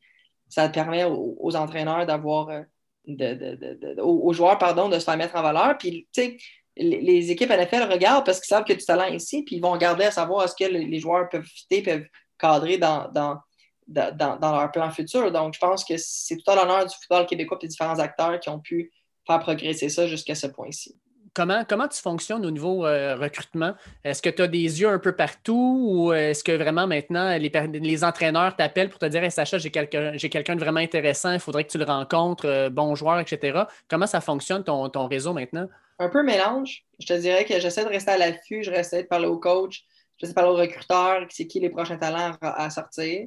[0.48, 5.76] ça permet aux, entraîneurs d'avoir, euh, aux, joueurs, pardon, de se faire mettre en valeur.
[5.78, 6.36] Puis, tu sais,
[6.76, 9.62] les, équipes NFL regardent parce qu'ils savent qu'il y a du talent ici, puis ils
[9.62, 12.06] vont regarder à savoir est-ce que les joueurs peuvent fitter, peuvent
[12.38, 13.38] cadrer dans, dans,
[13.86, 15.30] leur plan futur.
[15.32, 18.38] Donc, je pense que c'est tout à l'honneur du football québécois et des différents acteurs
[18.40, 18.92] qui ont pu
[19.26, 20.96] faire progresser ça jusqu'à ce point-ci.
[21.36, 23.74] Comment, comment tu fonctionnes au niveau euh, recrutement?
[24.02, 28.04] Est-ce que tu as des yeux un peu partout ou est-ce que vraiment maintenant les,
[28.04, 31.76] entraîneurs t'appellent pour te dire Sacha, j'ai quelqu'un de vraiment intéressant, il faudrait que tu
[31.76, 33.64] le rencontres, euh, bon joueur, etc.
[33.86, 35.68] Comment ça fonctionne ton, réseau maintenant?
[35.98, 36.86] Un peu mélange.
[36.98, 39.84] Je te dirais que j'essaie de rester à l'affût, je reste de parler au coach,
[40.16, 43.26] j'essaie de parler au recruteur, c'est qui les prochains talents à sortir,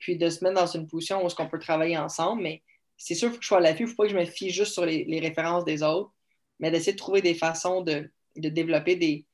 [0.00, 2.42] puis de se mettre dans une position où on peut travailler ensemble.
[2.42, 2.64] Mais
[2.96, 4.24] c'est sûr faut que je sois à l'affût, il ne faut pas que je me
[4.24, 6.10] fie juste sur les références des autres
[6.58, 9.26] mais d'essayer de trouver des façons de, développer des,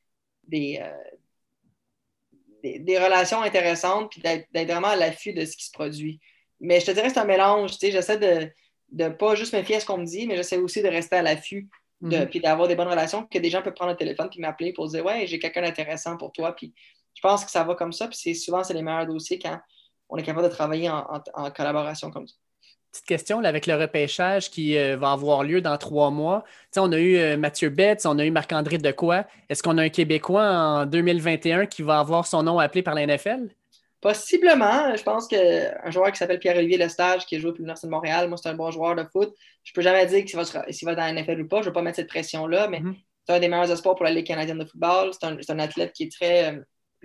[0.53, 0.91] euh,
[2.63, 6.21] des, des, relations intéressantes puis d'être vraiment à l'affût de ce qui se produit.
[6.61, 7.73] Mais je te dirais que c'est un mélange.
[7.81, 8.51] J'essaie de
[8.93, 11.17] ne pas juste me fier à ce qu'on me dit, mais j'essaie aussi de rester
[11.17, 11.69] à l'affût
[12.01, 14.73] mm puis d'avoir des bonnes relations, que des gens peuvent prendre le téléphone puis m'appeler
[14.73, 16.55] pour dire Ouais, j'ai quelqu'un d'intéressant pour toi.
[16.57, 16.75] Puis
[17.15, 18.09] je pense que ça va comme ça.
[18.09, 19.61] Puis souvent, c'est les meilleurs dossiers quand
[20.09, 22.35] on est capable de travailler en collaboration comme ça.
[22.93, 26.45] Petite question avec le repêchage qui euh, va avoir lieu dans trois mois.
[26.77, 29.23] on a eu euh, Mathieu Betts, on a eu Marc-André Decoy.
[29.49, 33.07] Est-ce qu'on a un Québécois en 2021 qui va avoir son nom appelé par la
[33.07, 33.49] NFL?
[34.01, 34.97] Possiblement.
[34.97, 38.39] Je pense qu'un joueur qui s'appelle Pierre-Olivier Lestage, qui joue pour l'Université de Montréal, moi,
[38.43, 39.35] c'est un bon joueur de foot.
[39.63, 41.59] Je ne peux jamais dire s'il va, dans la NFL ou pas.
[41.59, 42.97] Je ne vais pas mettre cette pression-là, mais mhm.
[43.27, 45.11] c'est un des meilleurs espoirs pour la Ligue canadienne de football.
[45.13, 46.61] C'est un, athlète qui est très, euh,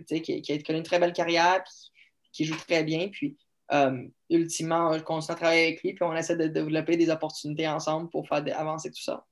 [0.08, 1.92] qui, qui, a connu une très belle carrière, puis
[2.32, 3.10] qui joue très bien.
[3.10, 3.36] Puis,
[3.72, 8.28] euh, ultimement, on continue avec lui, puis on essaie de développer des opportunités ensemble pour
[8.28, 9.26] faire avancer tout ça.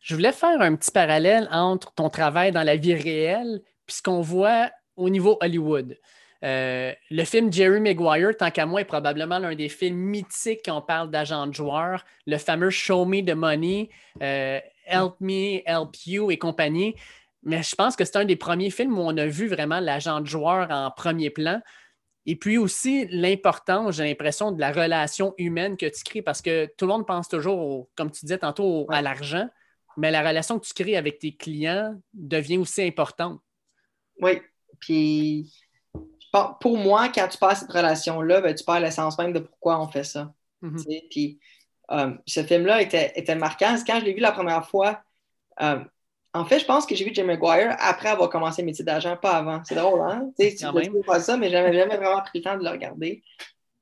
[0.00, 4.02] Je voulais faire un petit parallèle entre ton travail dans la vie réelle puis ce
[4.02, 5.98] qu'on voit au niveau Hollywood.
[6.42, 10.78] Euh, le film Jerry Maguire, tant qu'à moi, est probablement l'un des films mythiques quand
[10.78, 12.04] on parle d'agent de joueur.
[12.26, 13.90] Le fameux Show Me the Money,
[14.22, 16.94] euh, Help Me, Help You et compagnie.
[17.42, 20.20] Mais je pense que c'est un des premiers films où on a vu vraiment l'agent
[20.20, 21.60] de joueur en premier plan.
[22.30, 26.66] Et puis aussi l'importance, j'ai l'impression, de la relation humaine que tu crées parce que
[26.76, 29.48] tout le monde pense toujours, comme tu disais tantôt, à l'argent,
[29.96, 33.40] mais la relation que tu crées avec tes clients devient aussi importante.
[34.20, 34.40] Oui.
[34.78, 35.52] Puis
[36.60, 39.88] pour moi, quand tu passes cette relation-là, ben, tu perds l'essence même de pourquoi on
[39.88, 40.32] fait ça.
[40.62, 40.84] Mhm.
[41.10, 41.40] Puis
[41.90, 43.74] euh, ce film-là était, était, marquant.
[43.84, 45.02] Quand je l'ai vu la première fois,
[45.62, 45.80] euh,
[46.32, 49.16] en fait, je pense que j'ai vu Jim Maguire après avoir commencé le métier d'agent,
[49.16, 49.62] pas avant.
[49.64, 50.30] C'est drôle, hein?
[50.38, 50.66] Tu sais,
[51.04, 53.22] pas ça, mais j'avais jamais vraiment pris le temps de le regarder.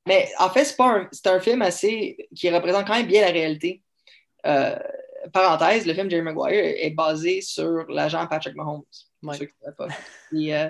[0.06, 3.82] Mais en fait, c'est un, un film assez qui représente quand même bien la réalité.
[4.46, 4.78] Euh,
[5.32, 8.84] parenthèse, le film Jerry Maguire est basé sur l'agent Patrick Mahomes.
[10.32, 10.68] Et, euh,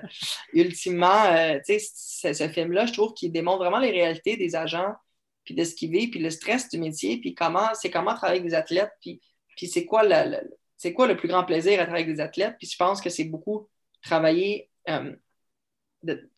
[0.53, 4.95] ultimement, euh, ce film-là, je trouve qu'il démontre vraiment les réalités des agents,
[5.45, 8.41] puis de ce qu'ils vivent, puis le stress du métier, puis comment c'est comment travailler
[8.41, 9.21] avec des athlètes, puis,
[9.57, 10.39] puis c'est quoi le,
[10.79, 12.55] c'est quoi le plus grand plaisir à travailler avec des athlètes?
[12.59, 13.69] Puis je pense que c'est beaucoup
[14.01, 15.15] travailler euh,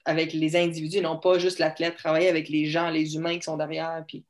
[0.04, 3.58] avec les individus, non pas juste l'athlète, travailler avec les gens, les humains qui sont
[3.58, 4.02] derrière.
[4.08, 4.24] Puis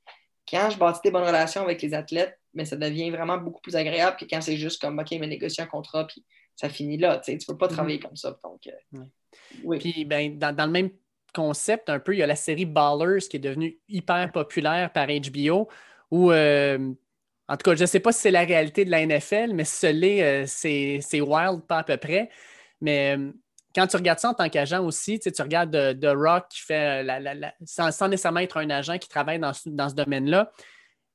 [0.48, 3.76] quand je bâtis des bonnes relations avec les athlètes, mais ça devient vraiment beaucoup plus
[3.76, 6.24] agréable que quand c'est juste comme OK, mais négocier un contrat, puis
[6.56, 7.20] ça finit là.
[7.24, 8.36] Tu ne peux pas travailler comme ça.
[8.42, 9.04] Donc, euh,
[9.62, 9.78] oui.
[9.78, 10.90] Puis ben, dans, le même
[11.32, 15.06] concept, un peu, il y a la série Ballers qui est devenue hyper populaire par
[15.06, 15.68] HBO,
[16.10, 16.92] où, euh,
[17.50, 19.64] en tout cas, je ne sais pas si c'est la réalité de la NFL, mais
[19.64, 22.30] ce l'est, euh, c'est wild, pas à peu près.
[22.80, 23.16] Mais
[23.74, 27.52] quand tu regardes ça en tant qu'agent aussi, tu, regardes The, Rock qui fait, la,
[27.64, 30.52] sans, nécessairement être un agent qui travaille dans, dans ce domaine-là,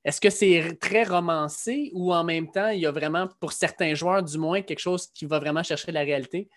[0.03, 3.95] est-ce que c'est très romancé ou en même temps, il y a vraiment, pour certains
[3.95, 6.49] joueurs du moins, quelque chose qui va vraiment chercher la réalité?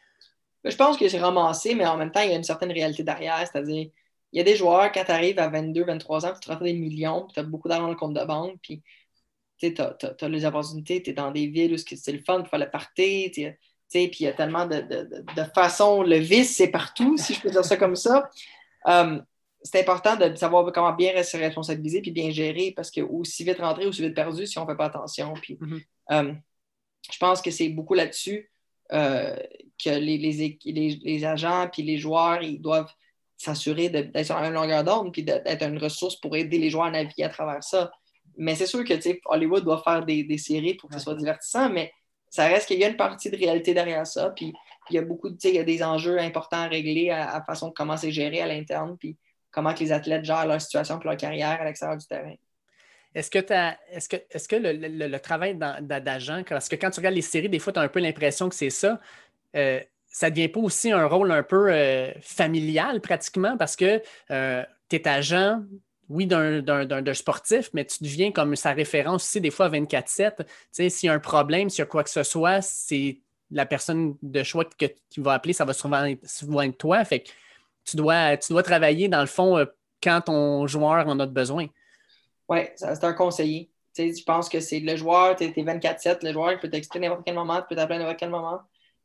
[0.64, 3.04] Je pense que c'est romancé, mais en même temps, il y a une certaine réalité
[3.04, 3.38] derrière.
[3.38, 3.90] C'est-à-dire,
[4.32, 6.72] il y a des joueurs, quand tu arrives à 22, 23 ans, tu te des
[6.72, 8.82] millions, tu as beaucoup d'argent dans le compte de banque, puis
[9.58, 12.58] tu as, les opportunités, tu es dans des villes où c'est le fun, tu fais
[12.58, 13.30] le party,
[13.90, 16.02] puis il y a tellement de, de, façons.
[16.02, 18.28] Le vice, c'est partout, si je peux dire ça comme ça.
[18.84, 19.24] Um,
[19.62, 23.58] c'est important de savoir comment bien se responsabiliser puis bien gérer parce que aussi vite
[23.58, 25.34] rentrer, aussi vite perdu si on ne fait pas attention.
[25.34, 25.84] Puis, mm-hmm.
[26.12, 26.32] euh,
[27.10, 28.50] je pense que c'est beaucoup là-dessus
[28.92, 29.36] euh,
[29.82, 32.92] que les, les, agents puis les joueurs ils doivent
[33.36, 36.90] s'assurer d'être sur une longueur d'onde puis d'être une ressource pour aider les joueurs à
[36.90, 37.90] naviguer à travers ça.
[38.38, 38.94] Mais c'est sûr que
[39.26, 41.92] Hollywood doit faire des, séries pour que ce soit divertissant, mais
[42.30, 44.30] ça reste qu'il y a une partie de réalité derrière ça.
[44.30, 44.52] Puis
[44.90, 47.44] il y a beaucoup de, il y a des enjeux importants à régler à, la
[47.44, 48.96] façon de comment c'est géré à l'interne.
[48.98, 49.16] Puis
[49.50, 52.34] comment que les athlètes gèrent leur situation et leur carrière à l'extérieur du terrain.
[53.14, 57.22] Est-ce que, est-ce que, est-ce que le, travail d'agent, parce que quand tu regardes les
[57.22, 59.00] séries, des fois, tu as un peu l'impression que c'est ça,
[59.56, 64.02] euh, ça ne devient pas aussi un rôle un peu euh, familial pratiquement parce que
[64.30, 65.62] euh, tu es agent,
[66.08, 70.46] oui, d'un, sportif, mais tu deviens comme sa référence aussi des fois 24-7.
[70.72, 73.18] S'il y a un problème, s'il y a quoi que ce soit, c'est
[73.50, 77.04] la personne de choix que, qui va appeler, ça va souvent souvent être toi.
[77.04, 77.30] Fait que
[77.84, 79.66] tu dois, tu dois travailler, dans le fond, euh,
[80.02, 81.66] quand ton joueur en a besoin.
[82.48, 83.70] Oui, c'est un conseiller.
[83.96, 87.26] je pense que c'est le joueur, tu es, 24-7, le joueur il peut t'expliquer n'importe
[87.26, 88.60] quel moment, tu peux t'appeler n'importe quel moment.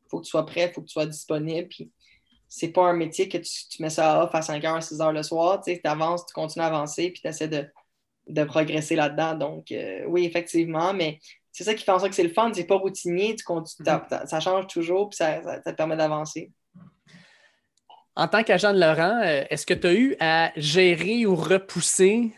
[0.05, 1.67] Il faut que tu sois prêt, il faut que tu sois disponible.
[1.67, 1.91] Puis
[2.55, 5.23] c'est pas un métier que tu, mets ça off à 5 h, 6 h le
[5.23, 5.59] soir.
[5.65, 9.33] Tu avances, tu continues à avancer, puis tu essaies de, progresser là-dedans.
[9.33, 11.17] Donc, euh, oui, effectivement, mais
[11.51, 14.27] c'est ça qui fait en sorte que c'est le fun, c'est pas routinier, tu mm-hmm.
[14.27, 16.51] ça change toujours, puis ça te permet d'avancer.
[18.15, 22.33] En tant qu'agent de Laurent, euh, est-ce que tu as eu à gérer ou repousser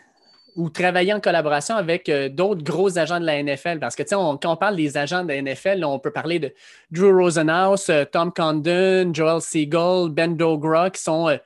[0.56, 3.80] ou travailler en collaboration avec euh, d'autres gros agents de la NFL?
[3.80, 6.40] Parce que, tu sais, quand on parle des agents de la NFL, on peut parler
[6.40, 6.54] de
[6.92, 11.38] Drew Rosenhaus, euh, Tom Condon, Joel Siegel, Ben Dogra, qui sont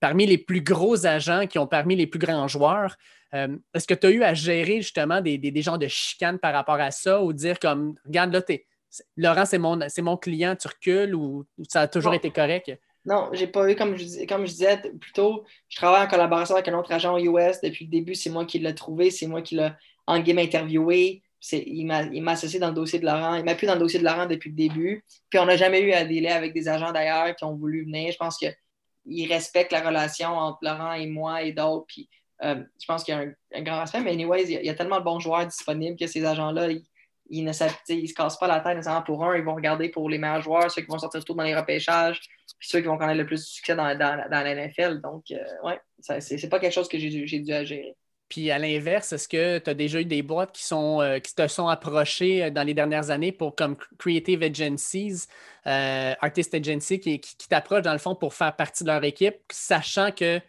[0.00, 2.96] parmi les plus gros agents, qui ont parmi les plus grands joueurs.
[3.32, 6.74] Est-ce que tu as eu à gérer justement des, des, gens de chicane par rapport
[6.74, 8.42] à ça ou dire comme, regarde, là,
[9.16, 12.70] Laurent, c'est mon, mon client, tu recules ou, ça a toujours été correct?
[13.04, 16.68] Non, j'ai pas eu, comme je, comme je disais plutôt, je travaille en collaboration avec
[16.68, 18.14] un autre agent US depuis le début.
[18.14, 19.70] C'est moi qui l'ai trouvé, c'est moi qui l'ai
[20.06, 21.22] en game interviewé.
[21.50, 23.34] Il m'a associé dans le dossier de Laurent.
[23.34, 25.04] Il m'a plus dans le dossier de Laurent depuis le début.
[25.28, 28.12] Puis on n'a jamais eu à délai avec des agents d'ailleurs qui ont voulu venir.
[28.12, 31.86] Je pense qu'ils respectent la relation entre Laurent et moi et d'autres.
[31.88, 32.08] Puis
[32.44, 34.00] euh, je pense qu'il y a un, grand aspect.
[34.00, 36.84] Mais anyways, il y, a, tellement de bons joueurs disponibles que ces agents-là, ils
[37.40, 40.42] ne se cassent pas la tête nécessairement pour un, ils vont regarder pour les meilleurs
[40.42, 42.20] joueurs, ceux qui vont sortir tôt dans les repêchages,
[42.58, 45.00] puis ceux qui vont connaître le plus de succès dans, dans, la NFL.
[45.00, 45.80] Donc, euh, ouais,
[46.20, 47.96] c'est pas quelque chose que j'ai dû gérer.
[48.32, 51.34] Puis à l'inverse, est-ce que tu as déjà eu des boîtes qui, sont, euh, qui
[51.34, 55.26] te sont approchées euh, dans les dernières années pour comme Creative Agencies,
[55.66, 59.36] euh, Artist Agency, qui, qui, t'approchent dans le fond pour faire partie de leur équipe,
[59.50, 60.40] sachant que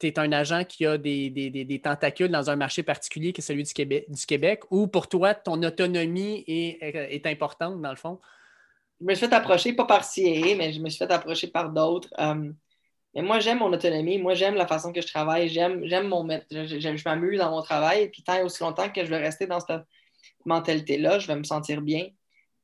[0.00, 3.64] tu es un agent qui a des, tentacules dans un marché particulier qui est celui
[3.64, 8.18] du Québec, du ou pour toi, ton autonomie est, importante dans le fond?
[9.00, 11.70] Je me suis fait approcher, pas par CIA, mais je me suis fait approcher par
[11.70, 12.08] d'autres.
[13.14, 14.18] Mais moi, j'aime mon autonomie.
[14.18, 15.48] Moi, j'aime la façon que je travaille.
[15.48, 16.46] J'aime, mon maître.
[16.50, 18.08] Je, m'amuse dans mon travail.
[18.10, 19.82] Puis tant aussi longtemps que je vais rester dans cette
[20.44, 22.08] mentalité-là, je vais me sentir bien.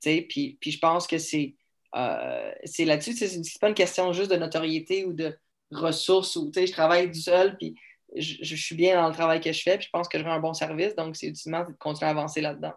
[0.03, 1.57] Puis, puis je pense que c'est,
[1.97, 3.15] euh, c'est là-dessus.
[3.15, 5.37] C'est pas une question juste de notoriété ou de
[5.71, 6.37] ressources.
[6.37, 7.57] Ou, je travaille du seul.
[7.57, 7.75] Puis
[8.15, 9.77] je, je, suis bien dans le travail que je fais.
[9.77, 10.95] Puis je pense que je rends un bon service.
[10.95, 12.73] Donc, c'est ultimement de continuer à avancer là-dedans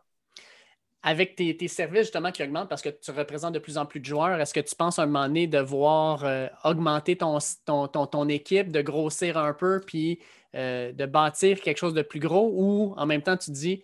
[1.01, 4.05] avec tes, services justement qui augmentent parce que tu représentes de plus en plus de
[4.05, 8.27] joueurs, est-ce que tu penses à un moment donné de voir euh, augmenter ton, ton,
[8.27, 10.19] équipe, de grossir un peu, puis
[10.55, 12.51] euh, de bâtir quelque chose de plus gros?
[12.53, 13.83] Ou en même temps tu te dis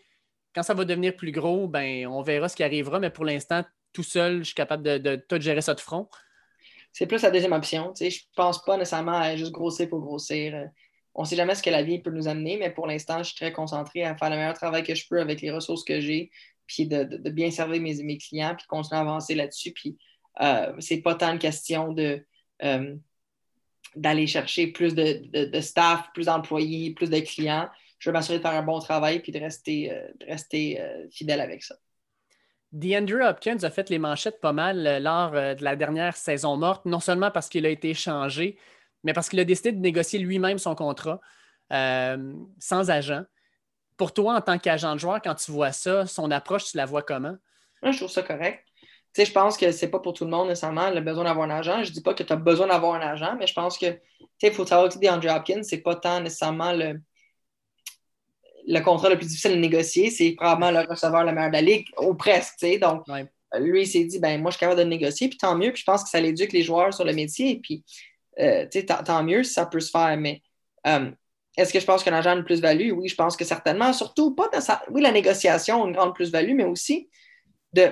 [0.54, 3.63] quand ça va devenir plus gros, ben on verra ce qui arrivera, mais pour l'instant,
[3.94, 6.10] tout seul, je suis capable de, de tout gérer ça de front?
[6.97, 7.91] C'est plus la deuxième option.
[7.99, 10.69] Je ne pense pas nécessairement à juste grossir pour grossir.
[11.13, 13.25] On ne sait jamais ce que la vie peut nous amener, mais pour l'instant, je
[13.25, 15.99] suis très concentré à faire le meilleur travail que je peux avec les ressources que
[15.99, 16.31] j'ai,
[16.67, 19.73] puis de, bien servir mes, mes, clients, puis de continuer à avancer là-dessus.
[19.73, 19.97] Puis
[20.39, 22.25] euh, c'est pas tant une question de
[22.63, 22.95] euh,
[23.97, 27.67] d'aller chercher plus de, staff, plus d'employés, plus de clients.
[27.99, 31.41] Je veux m'assurer de faire un bon travail puis de rester, euh, rester euh, fidèle
[31.41, 31.75] avec ça.
[32.76, 37.00] DeAndre Hopkins a fait les manchettes pas mal lors de la dernière saison morte, non
[37.00, 38.58] seulement parce qu'il a été échangé,
[39.06, 41.22] mais parce qu'il a décidé de négocier lui-même son contrat
[41.72, 43.24] sans agent.
[43.96, 46.86] Pour toi, en tant qu'agent de joueur, quand tu vois ça, son approche, tu la
[46.86, 47.38] vois comment?
[47.82, 48.66] je trouve ça correct.
[48.82, 51.50] Tu sais, je pense que c'est pas pour tout le monde nécessairement le besoin d'avoir
[51.50, 51.84] un agent.
[51.84, 53.98] Je dis pas que tu as besoin d'avoir un agent, mais je pense que
[54.42, 57.00] il faut savoir que DeAndre Hopkins, c'est pas tant nécessairement le,
[58.67, 61.62] le contrat le plus difficile à négocier, c'est probablement le receveur le meilleur de la
[61.62, 62.65] ligue, ou presque.
[62.80, 63.06] Donc,
[63.60, 65.71] lui, il s'est dit, ben moi, je suis capable de négocier, puis tant mieux.
[65.71, 67.84] Puis je pense que ça l'éduque les joueurs sur le métier, puis
[68.39, 68.65] euh,
[69.06, 70.17] tant mieux si ça peut se faire.
[70.17, 70.41] Mais
[70.88, 71.12] euh,
[71.58, 72.91] est-ce que je pense qu'un agent a une plus-value?
[72.91, 73.93] Oui, je pense que certainement.
[73.93, 74.82] Surtout, pas dans sa...
[74.89, 77.10] oui, la négociation a une grande plus-value, mais aussi
[77.73, 77.91] de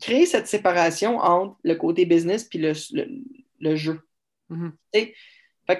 [0.00, 4.00] créer cette séparation entre le côté business et le, jeu.
[4.50, 5.12] Mm-hmm.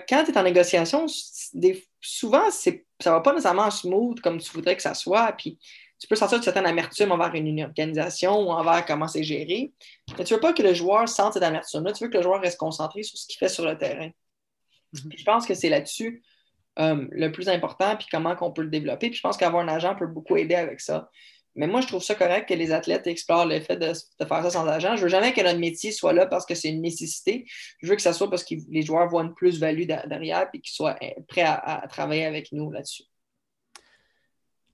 [0.09, 1.07] quand tu es en négociation,
[2.01, 2.51] souvent,
[3.01, 5.33] ça ne va pas nécessairement smooth comme tu voudrais que ça soit.
[5.33, 5.59] Puis
[5.99, 9.73] tu peux sortir de certaine amertume envers une organisation ou envers comment c'est géré.
[10.17, 11.93] Mais tu ne veux pas que le joueur sente cette amertume-là.
[11.93, 14.11] Tu veux que le joueur reste concentré sur ce qu'il fait sur le terrain.
[14.95, 15.19] Mm-hmm.
[15.19, 16.23] je pense que c'est là-dessus
[16.79, 19.09] euh, le plus important, puis comment on peut le développer.
[19.09, 21.11] Puis je pense qu'avoir un agent peut beaucoup aider avec ça.
[21.57, 23.93] Mais moi, je trouve ça correct que les athlètes explorent le fait de,
[24.25, 24.97] faire ça sans agent.
[24.97, 27.45] Je veux jamais que notre métier soit là parce que c'est une nécessité.
[27.83, 30.73] Je veux que ça soit parce que les joueurs voient une plus-value derrière et qu'ils
[30.73, 33.05] soient euh, prêts à, travailler avec nous là-dessus.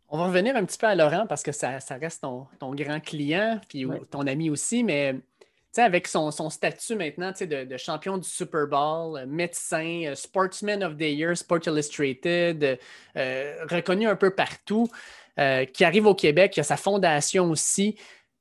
[0.09, 3.61] On va revenir un petit peu à Laurent parce que ça, reste ton, grand client,
[3.69, 5.17] puis ton ami aussi, mais
[5.83, 11.03] avec son, statut maintenant de, champion du Super Bowl, euh, médecin, euh, Sportsman of the
[11.03, 12.79] Year, Sport Illustrated,
[13.17, 14.89] euh, reconnu un peu partout,
[15.37, 17.97] qui arrive au Québec, qui a sa fondation aussi.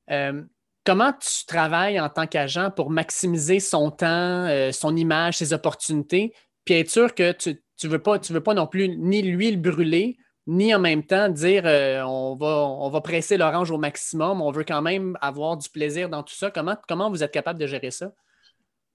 [0.07, 6.75] comment tu travailles en tant qu'agent pour maximiser son temps, son image, ses opportunités, puis
[6.75, 9.57] être sûr que tu ne veux, pas, tu veux pas non plus ni lui le
[9.57, 14.41] brûler, ni en même temps dire euh, on, va, on va presser l'orange au maximum,
[14.41, 16.51] on veut quand même avoir du plaisir dans tout ça.
[16.51, 18.11] Comment, comment vous êtes capable de gérer ça?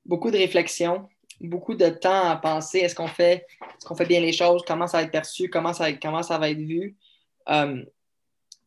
[0.05, 1.09] Beaucoup de réflexion,
[1.41, 4.87] beaucoup de temps à penser est-ce qu'on fait, est qu'on fait bien les choses, comment
[4.87, 6.97] ça va être perçu, comment ça, comment ça va être vu?
[7.48, 7.83] Euh,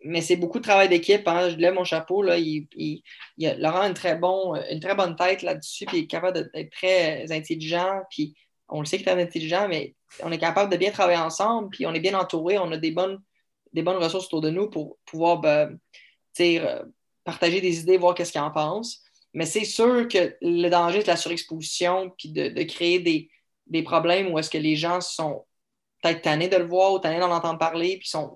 [0.05, 1.27] mais c'est beaucoup de travail d'équipe.
[1.27, 1.49] Hein.
[1.49, 2.21] Je lève mon chapeau.
[2.21, 2.37] Là.
[2.37, 2.67] Il,
[3.37, 6.71] Laurent a une très, bon, une très bonne tête là-dessus, puis il est capable d'être
[6.71, 8.01] très intelligent.
[8.09, 8.35] Puis
[8.67, 11.85] on le sait qu'il est intelligent, mais on est capable de bien travailler ensemble, puis
[11.85, 13.21] on est bien entouré, on a des bonnes,
[13.71, 15.79] des bonnes ressources autour de nous pour pouvoir ben,
[16.39, 16.83] euh,
[17.23, 19.01] partager des idées, voir qu'est-ce qu'ils en pensent.
[19.33, 24.37] Mais c'est sûr que le danger de la surexposition, puis de, créer des, problèmes où
[24.37, 25.45] est-ce que les gens sont
[26.03, 28.35] peut-être tannés de le voir ou tannés d'en entendre parler, puis sont,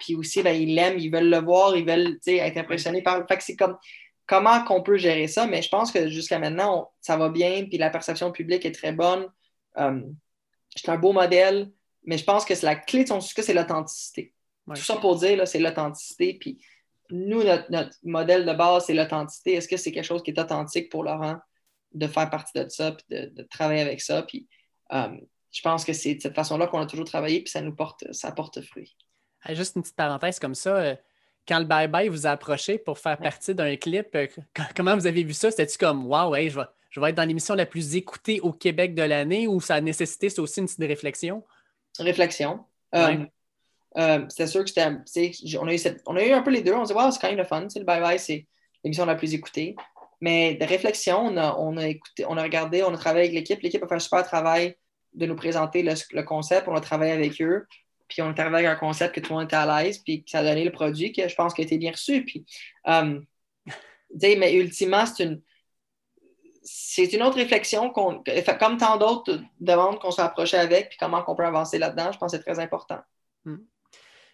[0.00, 3.26] puis aussi, ben, ils l'aiment, ils veulent le voir, ils veulent être impressionnés par.
[3.28, 3.78] Fait que c'est comme
[4.26, 7.78] comment qu'on peut gérer ça, mais je pense que jusqu'à maintenant, ça va bien, puis
[7.78, 9.28] la perception publique est très bonne.
[9.78, 10.02] Euh,
[10.74, 11.70] c'est un beau modèle,
[12.04, 14.34] mais je pense que la clé de son succès, c'est l'authenticité.
[14.68, 16.34] Tout ça pour dire, c'est l'authenticité.
[16.34, 16.58] Puis
[17.10, 19.54] nous, notre, modèle de base, c'est l'authenticité.
[19.54, 21.36] Est-ce que c'est quelque chose qui est authentique pour Laurent
[21.92, 24.22] de faire partie de ça, puis de, travailler avec ça?
[24.22, 24.48] Puis
[24.92, 25.16] euh,
[25.56, 28.04] je pense que c'est de cette façon-là qu'on a toujours travaillé, puis ça nous porte,
[28.12, 28.94] ça porte fruit.
[29.48, 30.76] Juste une petite parenthèse comme ça.
[30.76, 30.96] Euh,
[31.48, 34.26] quand le bye-bye vous a approché pour faire partie d'un clip, euh,
[34.76, 35.50] comment vous avez vu ça?
[35.50, 38.52] C'était-tu comme Waouh, ouais, je, vais, je vais être dans l'émission la plus écoutée au
[38.52, 41.42] Québec de l'année ou ça a nécessité c'est aussi une petite réflexion?
[41.98, 42.62] Réflexion.
[42.94, 44.88] Euh, c'est sûr que c'était.
[45.58, 46.74] On, a eu on a eu un peu les deux.
[46.74, 47.62] On s'est dit, wow, c'est quand même le fun.
[47.62, 48.46] Le bye-bye, c'est
[48.84, 49.74] l'émission la plus écoutée.
[50.20, 53.34] Mais de réflexion, on a, on a, écouté, on a regardé, on a travaillé avec
[53.34, 53.62] l'équipe.
[53.62, 54.76] L'équipe a fait un super travail
[55.16, 56.68] de nous présenter le, concept.
[56.68, 57.66] On a travaillé avec eux.
[58.08, 60.24] Puis on est arrivé avec un concept que tout le monde était à l'aise, puis
[60.28, 62.24] ça a donné le produit que je pense qu'il a été bien reçu.
[62.24, 62.46] Puis,
[62.86, 63.20] euh,
[64.22, 65.42] mais ultimement, c'est une,
[66.62, 68.22] c'est une autre réflexion, qu'on,
[68.60, 72.18] comme tant d'autres demandes qu'on s'est approché avec, puis comment on peut avancer là-dedans, je
[72.18, 73.00] pense que c'est très important.
[73.44, 73.56] Hmm.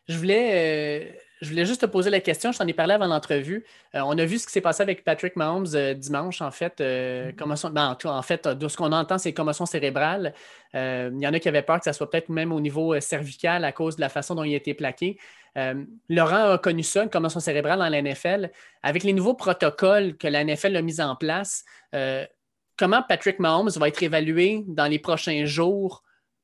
[0.09, 3.07] Je voulais, euh, je voulais juste te poser la question, je t'en ai parlé avant
[3.07, 3.65] l'entrevue.
[3.95, 6.81] Euh, on a vu ce qui s'est passé avec Patrick Mahomes euh, dimanche, en fait.
[6.81, 7.73] Mm-hmm.
[7.73, 10.35] ben, en, fait, de ce qu'on entend, c'est commotion cérébrale.
[10.75, 13.65] Il y en a qui avaient peur que ça soit peut-être même au niveau cervical
[13.65, 15.19] à cause de la façon dont il a été plaqué.
[16.09, 18.51] Laurent a connu ça, une commotion cérébrale dans la NFL.
[18.83, 21.65] Avec les nouveaux protocoles que la NFL a mis en place,
[22.79, 26.03] comment Patrick Mahomes va être évalué dans les prochains jours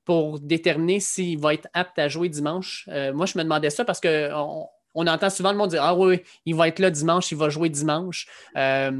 [0.09, 2.89] pour déterminer s'il va être apte à jouer dimanche?
[3.13, 4.33] moi, je me demandais ça parce que
[4.95, 7.51] on entend souvent le monde dire Ah oui, il va être là dimanche, il va
[7.51, 8.27] jouer dimanche.
[8.57, 8.91] Euh,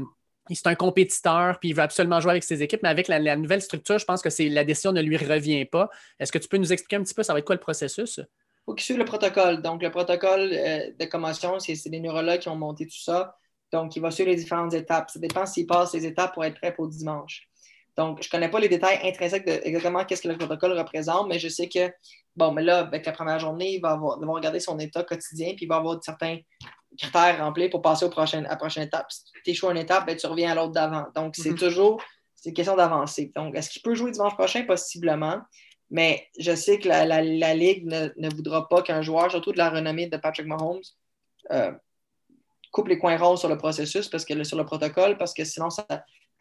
[0.51, 3.61] c'est un compétiteur, puis il veut absolument jouer avec ses équipes, mais avec la, nouvelle
[3.61, 5.89] structure, je pense que la décision ne lui revient pas.
[6.19, 8.19] Est-ce que tu peux nous expliquer un petit peu, ça va être quoi le processus?
[8.19, 8.25] Il
[8.65, 9.61] faut qu'il suive le protocole.
[9.63, 13.35] Donc, le protocole euh, de commotion, c'est les neurologues qui ont monté tout ça.
[13.71, 15.09] Donc, il va suivre les différentes étapes.
[15.09, 17.48] Ça dépend s'il passe les étapes pour être prêt pour dimanche.
[17.99, 21.27] Donc, je ne connais pas les détails intrinsèques de exactement qu'est-ce que le protocole représente,
[21.27, 21.91] mais je sais que
[22.39, 25.65] Bon, mais là, avec la première journée, il va, avoir, regarder son état quotidien, puis
[25.65, 26.37] il va avoir certains
[26.97, 29.11] critères remplis pour passer au prochain, à la prochaine étape.
[29.11, 31.07] Si tu échoues à une étape, ben, tu reviens à l'autre d'avant.
[31.13, 31.57] Donc, c'est mhm.
[31.57, 32.01] toujours
[32.35, 33.33] c'est une question d'avancer.
[33.35, 34.63] Donc, est-ce qu'il peut jouer dimanche prochain?
[34.63, 35.41] Possiblement.
[35.89, 40.07] Mais je sais que la, Ligue ne, voudra pas qu'un joueur, surtout de la renommée
[40.07, 40.79] de Patrick Mahomes,
[41.51, 41.73] euh,
[42.71, 45.69] coupe les coins ronds sur le processus, parce que sur le protocole, parce que sinon,
[45.69, 45.85] ça,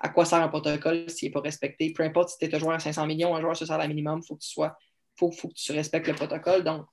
[0.00, 1.92] à quoi sert un protocole s'il n'est pas respecté?
[1.92, 4.20] Peu importe si tu es un joueur à 500 millions, un joueur sur salaire minimum,
[4.22, 4.76] il faut que tu sois
[5.18, 6.62] faut, faut que tu respectes le protocole.
[6.62, 6.86] Donc,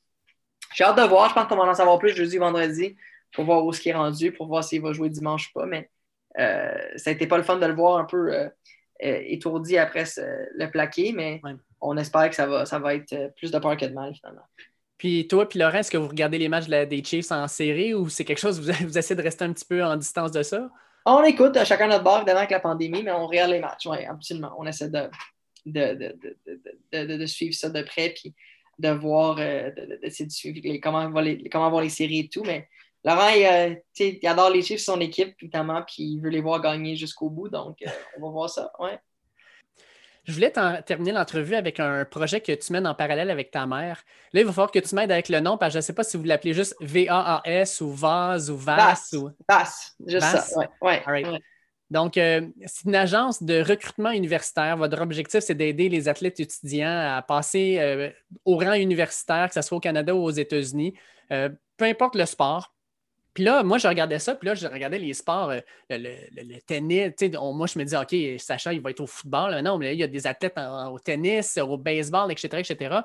[0.74, 1.30] j'ai hâte de voir.
[1.30, 2.96] Je pense qu'on va en savoir plus jeudi, vendredi
[3.32, 5.66] pour voir où ce qui est rendu, pour voir s'il va jouer dimanche ou pas.
[5.66, 5.90] Mais
[6.40, 8.50] euh, ça été pas le fun de le voir un peu euh,
[9.04, 11.42] euh, étourdi après le plaqué, mais
[11.82, 14.46] on espère que ça va, ça va être plus de peur que de mal finalement.
[14.98, 18.08] Puis toi, puis Laurent, est-ce que vous regardez les matchs des Chiefs en série ou
[18.08, 20.70] c'est quelque chose, vous, vous essayez de rester un petit peu en distance de ça?
[21.06, 24.04] On écoute chacun notre bord, évidemment, avec la pandémie, mais on regarde les matchs, oui,
[24.06, 24.54] absolument.
[24.58, 25.10] On essaie de,
[25.66, 26.16] de,
[26.92, 28.34] de, suivre ça de près, puis
[28.80, 32.44] de voir, euh, d'essayer de, suivre comment, voir les, comment les séries et tout.
[32.44, 32.68] Mais
[33.04, 36.42] Laurent, il, euh, il adore les chiffres de son équipe, évidemment, puis il veut les
[36.42, 37.50] voir gagner jusqu'au bout.
[37.50, 38.72] Donc, euh, on va voir ça.
[38.80, 38.98] Ouais.
[40.26, 40.52] Je voulais
[40.86, 44.04] terminer l'entrevue avec un projet que tu mènes en parallèle avec ta mère.
[44.34, 45.94] Là, il va falloir que tu m'aides avec le nom, parce que je ne sais
[45.94, 49.14] pas si vous l'appelez juste V-A-A-S ou VAS ou VAS.
[49.14, 49.30] Ou...
[49.48, 50.68] VAS, juste ça.
[50.82, 51.24] Ouais, ouais.
[51.92, 54.76] Donc, euh, c'est une agence de recrutement universitaire.
[54.78, 58.10] Votre objectif, c'est d'aider les athlètes étudiants à passer euh,
[58.44, 60.96] au rang universitaire, que ce soit au Canada ou aux États-Unis,
[61.32, 62.75] euh, peu importe le sport.
[63.36, 65.52] Puis là, moi, je regardais ça, puis là, je regardais les sports,
[65.90, 67.12] le, tennis.
[67.54, 69.62] moi, je me dis, OK, Sacha, il va être au football.
[69.62, 73.02] Non, mais il y a des athlètes au tennis, au baseball, etc., etc.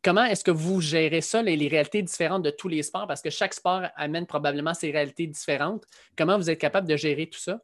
[0.00, 3.08] comment est-ce que vous gérez ça, les, les, réalités différentes de tous les sports?
[3.08, 5.84] Parce que chaque sport amène probablement ses réalités différentes.
[6.16, 7.60] Comment vous êtes capable de gérer tout ça?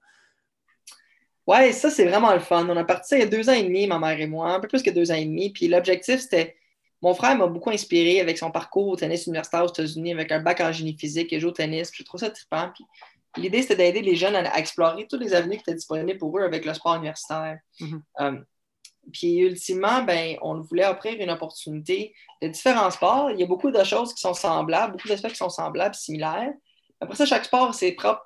[1.47, 2.69] Ouais, ça, c'est vraiment le fun.
[2.69, 4.61] On a parti il y a deux ans et demi, ma mère et moi, un
[4.61, 5.51] peu plus que deux ans et demi.
[5.51, 6.58] Puis l'objectif, c'était.
[7.03, 10.41] Mon frère m'a beaucoup inspiré avec son parcours au tennis universitaire aux États-Unis, avec un
[10.41, 11.91] bac en génie physique et joue au tennis.
[11.93, 12.71] Je trouve ça trippant.
[12.75, 12.85] Puis
[13.37, 16.43] l'idée, c'était d'aider les jeunes à, explorer toutes les avenues qui étaient disponibles pour eux
[16.43, 17.59] avec le sport universitaire.
[17.81, 18.01] Mm-hmm.
[18.21, 18.41] Euh,
[19.13, 23.31] puis ultimement, ben, on voulait offrir une opportunité de différents sports.
[23.31, 26.53] Il y a beaucoup de choses qui sont semblables, beaucoup d'aspects qui sont semblables, similaires.
[27.01, 28.25] Après ça, chaque sport a ses propres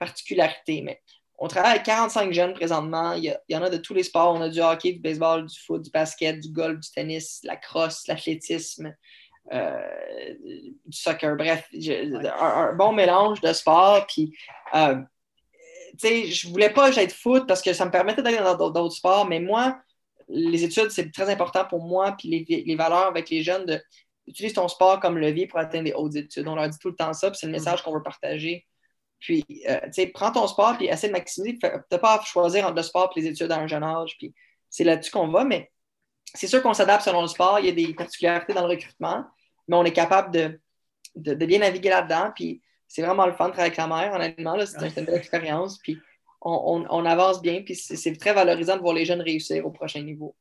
[0.00, 0.82] particularités.
[0.82, 1.00] Mais
[1.38, 3.14] on travaille avec 45 jeunes présentement.
[3.14, 4.34] Il y, en a de tous les sports.
[4.34, 7.56] On a du hockey, du baseball, du foot, du basket, du golf, du tennis, la
[7.56, 8.94] crosse, l'athlétisme,
[9.52, 10.34] euh,
[10.86, 11.36] du soccer.
[11.36, 11.68] Bref,
[12.38, 14.06] un, bon mélange de sports.
[14.06, 14.36] Puis,
[14.74, 14.96] euh,
[15.98, 18.94] tu sais, je voulais pas être foot parce que ça me permettait d'aller dans d'autres
[18.94, 19.78] sports, mais moi,
[20.28, 22.14] les études, c'est très important pour moi.
[22.18, 23.80] Puis les, valeurs avec les jeunes de
[24.26, 26.48] utiliser ton sport comme levier pour atteindre des hautes études.
[26.48, 27.56] On leur dit tout le temps ça, puis c'est le mm.
[27.56, 28.66] message qu'on veut partager
[29.24, 31.58] puis, euh, tu sais, prends ton sport, puis essaie de maximiser.
[31.58, 34.16] Tu n'as pas à choisir entre le sport et les études à un jeune âge.
[34.18, 34.34] Puis,
[34.68, 35.44] c'est là-dessus qu'on va.
[35.44, 35.72] Mais
[36.34, 37.58] c'est sûr qu'on s'adapte selon le sport.
[37.58, 39.24] Il y a des particularités dans le recrutement,
[39.66, 40.60] mais on est capable de,
[41.16, 42.32] de, bien naviguer là-dedans.
[42.34, 44.58] Puis, c'est vraiment le fun de travailler avec la mère, honnêtement.
[44.66, 45.78] C'est une belle expérience.
[45.78, 45.98] Puis,
[46.42, 47.62] on, on, avance bien.
[47.62, 50.36] Puis, c'est très valorisant de voir les jeunes réussir au prochain niveau.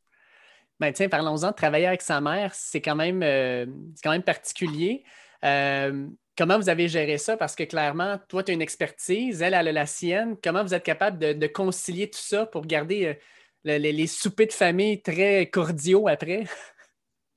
[0.82, 2.54] Ben, tiens, parlons-en travailler avec sa mère.
[2.54, 3.66] C'est quand, même, euh,
[4.04, 5.06] quand même particulier.
[5.46, 7.38] Euh, comment vous avez géré ça?
[7.38, 10.36] Parce que clairement, toi, tu as une expertise, elle, elle a la sienne.
[10.44, 13.18] Comment vous êtes capable de, concilier tout ça pour garder
[13.66, 16.46] euh, les, soupers de famille très cordiaux après?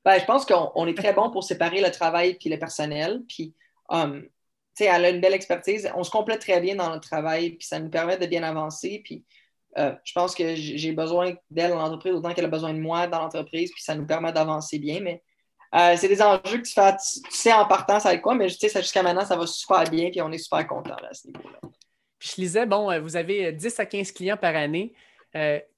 [0.04, 3.24] Ben, je pense qu'on est très bon pour séparer le travail et le personnel.
[3.28, 3.56] Puis,
[3.88, 4.24] um,
[4.78, 5.90] elle a une belle expertise.
[5.96, 9.00] On se complète très bien dans notre travail, puis ça nous permet de bien avancer.
[9.04, 9.24] Puis,
[9.78, 13.08] euh, je pense que j'ai besoin d'elle dans l'entreprise autant qu'elle a besoin de moi
[13.08, 15.00] dans l'entreprise, puis ça nous permet d'avancer bien.
[15.00, 15.24] Mais
[15.74, 18.34] euh, c'est des enjeux que tu, fais, tu, sais en partant ça va être quoi,
[18.34, 21.14] mais tu sais, jusqu'à maintenant, ça va super bien, puis on est super content à
[21.14, 21.58] ce niveau-là.
[22.18, 24.94] Puis je lisais, bon, euh, vous avez 10 à 15 clients par année.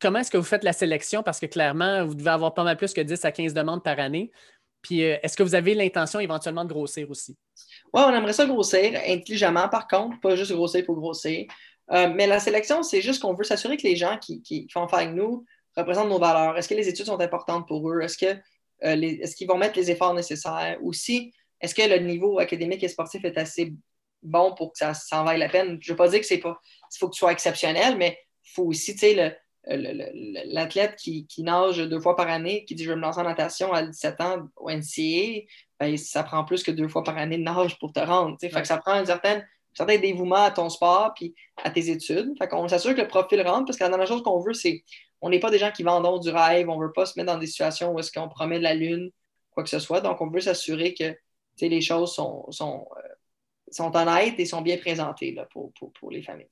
[0.01, 1.23] comment est-ce que vous faites la sélection?
[1.23, 3.99] Parce que clairement, vous devez avoir pas mal plus que 10 à 15 demandes par
[3.99, 4.31] année.
[4.83, 7.37] Puis est-ce que vous avez l'intention éventuellement de grossir aussi?
[7.93, 11.47] Oui, on aimerait ça grossir intelligemment, par contre, pas juste grossir pour grossir.
[11.91, 15.01] Euh, mais la sélection, c'est juste qu'on veut s'assurer que les gens qui, font affaire
[15.01, 15.45] avec nous
[15.77, 16.57] représentent nos valeurs.
[16.57, 18.01] Est-ce que les études sont importantes pour eux?
[18.01, 18.39] Est-ce que
[18.85, 20.79] euh, est-ce qu'ils vont mettre les efforts nécessaires?
[20.83, 23.75] Ou si, est-ce que le niveau académique et sportif est assez
[24.23, 25.79] bon pour que ça s'en vaille la peine?
[25.81, 26.61] Je ne veux pas dire que c'est pas.
[26.95, 31.79] Il faut que tu sois exceptionnel, mais il faut aussi, tu sais, l'athlète qui, nage
[31.79, 34.49] deux fois par année, qui dit je vais me lancer en natation à 17 ans
[34.57, 35.47] au NCA,
[35.81, 38.37] ben, ça prend plus que deux fois par année de nage pour te rendre.
[38.41, 39.45] Fait que ça prend certaine
[39.79, 42.33] certain dévouement à ton sport puis à tes études.
[42.39, 44.83] Fait qu'on s'assure que le profil rentre parce que la dernière chose qu'on veut, c'est
[45.21, 47.33] on n'est pas des gens qui vendent du rêve, on ne veut pas se mettre
[47.33, 49.11] dans des situations où est-ce qu'on promet de la lune,
[49.51, 50.01] quoi que ce soit.
[50.01, 51.15] Donc, on veut s'assurer que
[51.61, 53.09] les choses sont, sont, euh,
[53.71, 56.49] sont honnêtes et sont bien présentées là, pour, pour, les familles.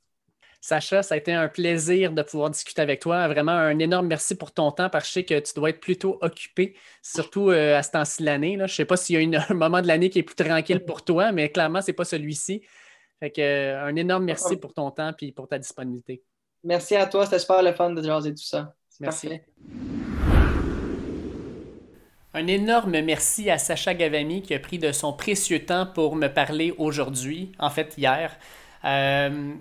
[0.61, 3.29] Sacha, ça a été un plaisir de pouvoir discuter avec toi.
[3.29, 5.81] Vraiment un énorme merci pour ton temps parce que je sais que tu dois être
[5.81, 8.57] plutôt occupé, surtout euh, à ce temps-ci de l'année.
[8.57, 10.85] Je ne sais pas s'il y a un moment de l'année qui est plus tranquille
[10.85, 12.63] pour toi, mais clairement, ce n'est pas celui-ci.
[13.21, 16.23] Fait que, euh, un énorme merci pour ton temps et pour ta disponibilité.
[16.65, 18.75] Merci à toi, c'était super le fun de jaser tout ça.
[19.01, 19.41] Merci.
[22.35, 26.29] Un énorme merci à Sacha Gavami qui a pris de son précieux temps pour me
[26.29, 28.37] parler aujourd'hui, en fait hier.
[28.85, 29.55] Euh,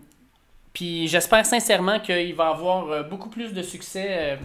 [0.74, 4.38] puis j'espère sincèrement qu'il va avoir euh, beaucoup plus de succès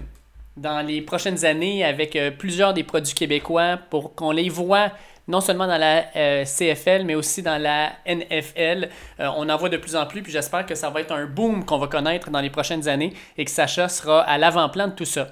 [0.57, 4.93] dans les prochaines années avec plusieurs des produits québécois pour qu'on les voit
[5.31, 8.89] non seulement dans la euh, CFL, mais aussi dans la NFL.
[9.21, 11.27] Euh, on en voit de plus en plus, puis j'espère que ça va être un
[11.27, 14.93] boom qu'on va connaître dans les prochaines années et que Sacha sera à l'avant-plan de
[14.93, 15.29] tout ça.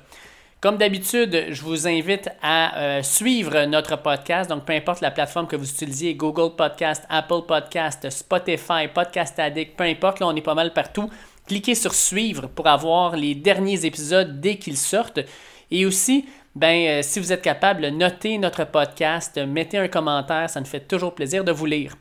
[0.60, 4.50] Comme d'habitude, je vous invite à euh, suivre notre podcast.
[4.50, 9.76] Donc, peu importe la plateforme que vous utilisiez, Google Podcast, Apple Podcast, Spotify, Podcast Addict,
[9.76, 11.10] peu importe, là, on est pas mal partout.
[11.46, 15.20] Cliquez sur suivre pour avoir les derniers épisodes dès qu'ils sortent.
[15.70, 16.26] Et aussi,
[16.58, 20.80] ben, euh, si vous êtes capable, notez notre podcast, mettez un commentaire, ça nous fait
[20.80, 21.94] toujours plaisir de vous lire.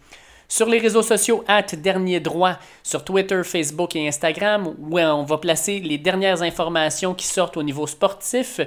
[0.47, 5.37] Sur les réseaux sociaux, at Dernier Droit, sur Twitter, Facebook et Instagram, où on va
[5.37, 8.59] placer les dernières informations qui sortent au niveau sportif.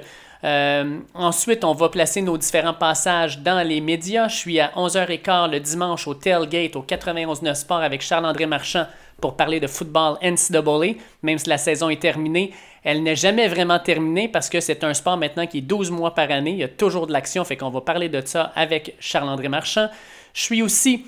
[0.45, 4.29] Euh, ensuite, on va placer nos différents passages dans les médias.
[4.29, 8.85] Je suis à 11h15 le dimanche au Tailgate au 91.9 Sport avec Charles-André Marchand
[9.21, 12.51] pour parler de football NCAA, même si la saison est terminée.
[12.83, 16.15] Elle n'est jamais vraiment terminée parce que c'est un sport maintenant qui est 12 mois
[16.15, 16.51] par année.
[16.51, 19.87] Il y a toujours de l'action, fait qu'on va parler de ça avec Charles-André Marchand.
[20.33, 21.05] Je suis aussi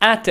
[0.00, 0.22] at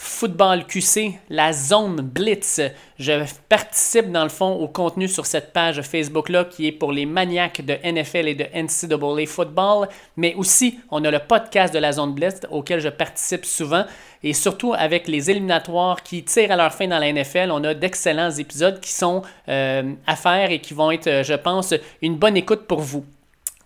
[0.00, 2.60] Football QC, la zone Blitz.
[3.00, 7.04] Je participe dans le fond au contenu sur cette page Facebook-là qui est pour les
[7.04, 11.90] maniaques de NFL et de NCAA football, mais aussi on a le podcast de la
[11.90, 13.84] zone Blitz auquel je participe souvent
[14.22, 17.74] et surtout avec les éliminatoires qui tirent à leur fin dans la NFL, on a
[17.74, 22.36] d'excellents épisodes qui sont euh, à faire et qui vont être, je pense, une bonne
[22.36, 23.04] écoute pour vous.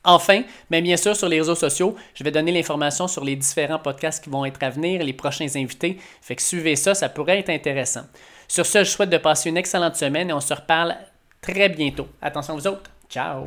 [0.04, 3.78] Enfin, mais bien sûr, sur les réseaux sociaux, je vais donner l'information sur les différents
[3.78, 5.98] podcasts qui vont être à venir, les prochains invités.
[6.20, 8.02] Fait que suivez ça, ça pourrait être intéressant.
[8.48, 10.96] Sur ce, je souhaite de passer une excellente semaine et on se reparle
[11.40, 12.08] très bientôt.
[12.20, 12.90] Attention vous autres.
[13.08, 13.46] Ciao!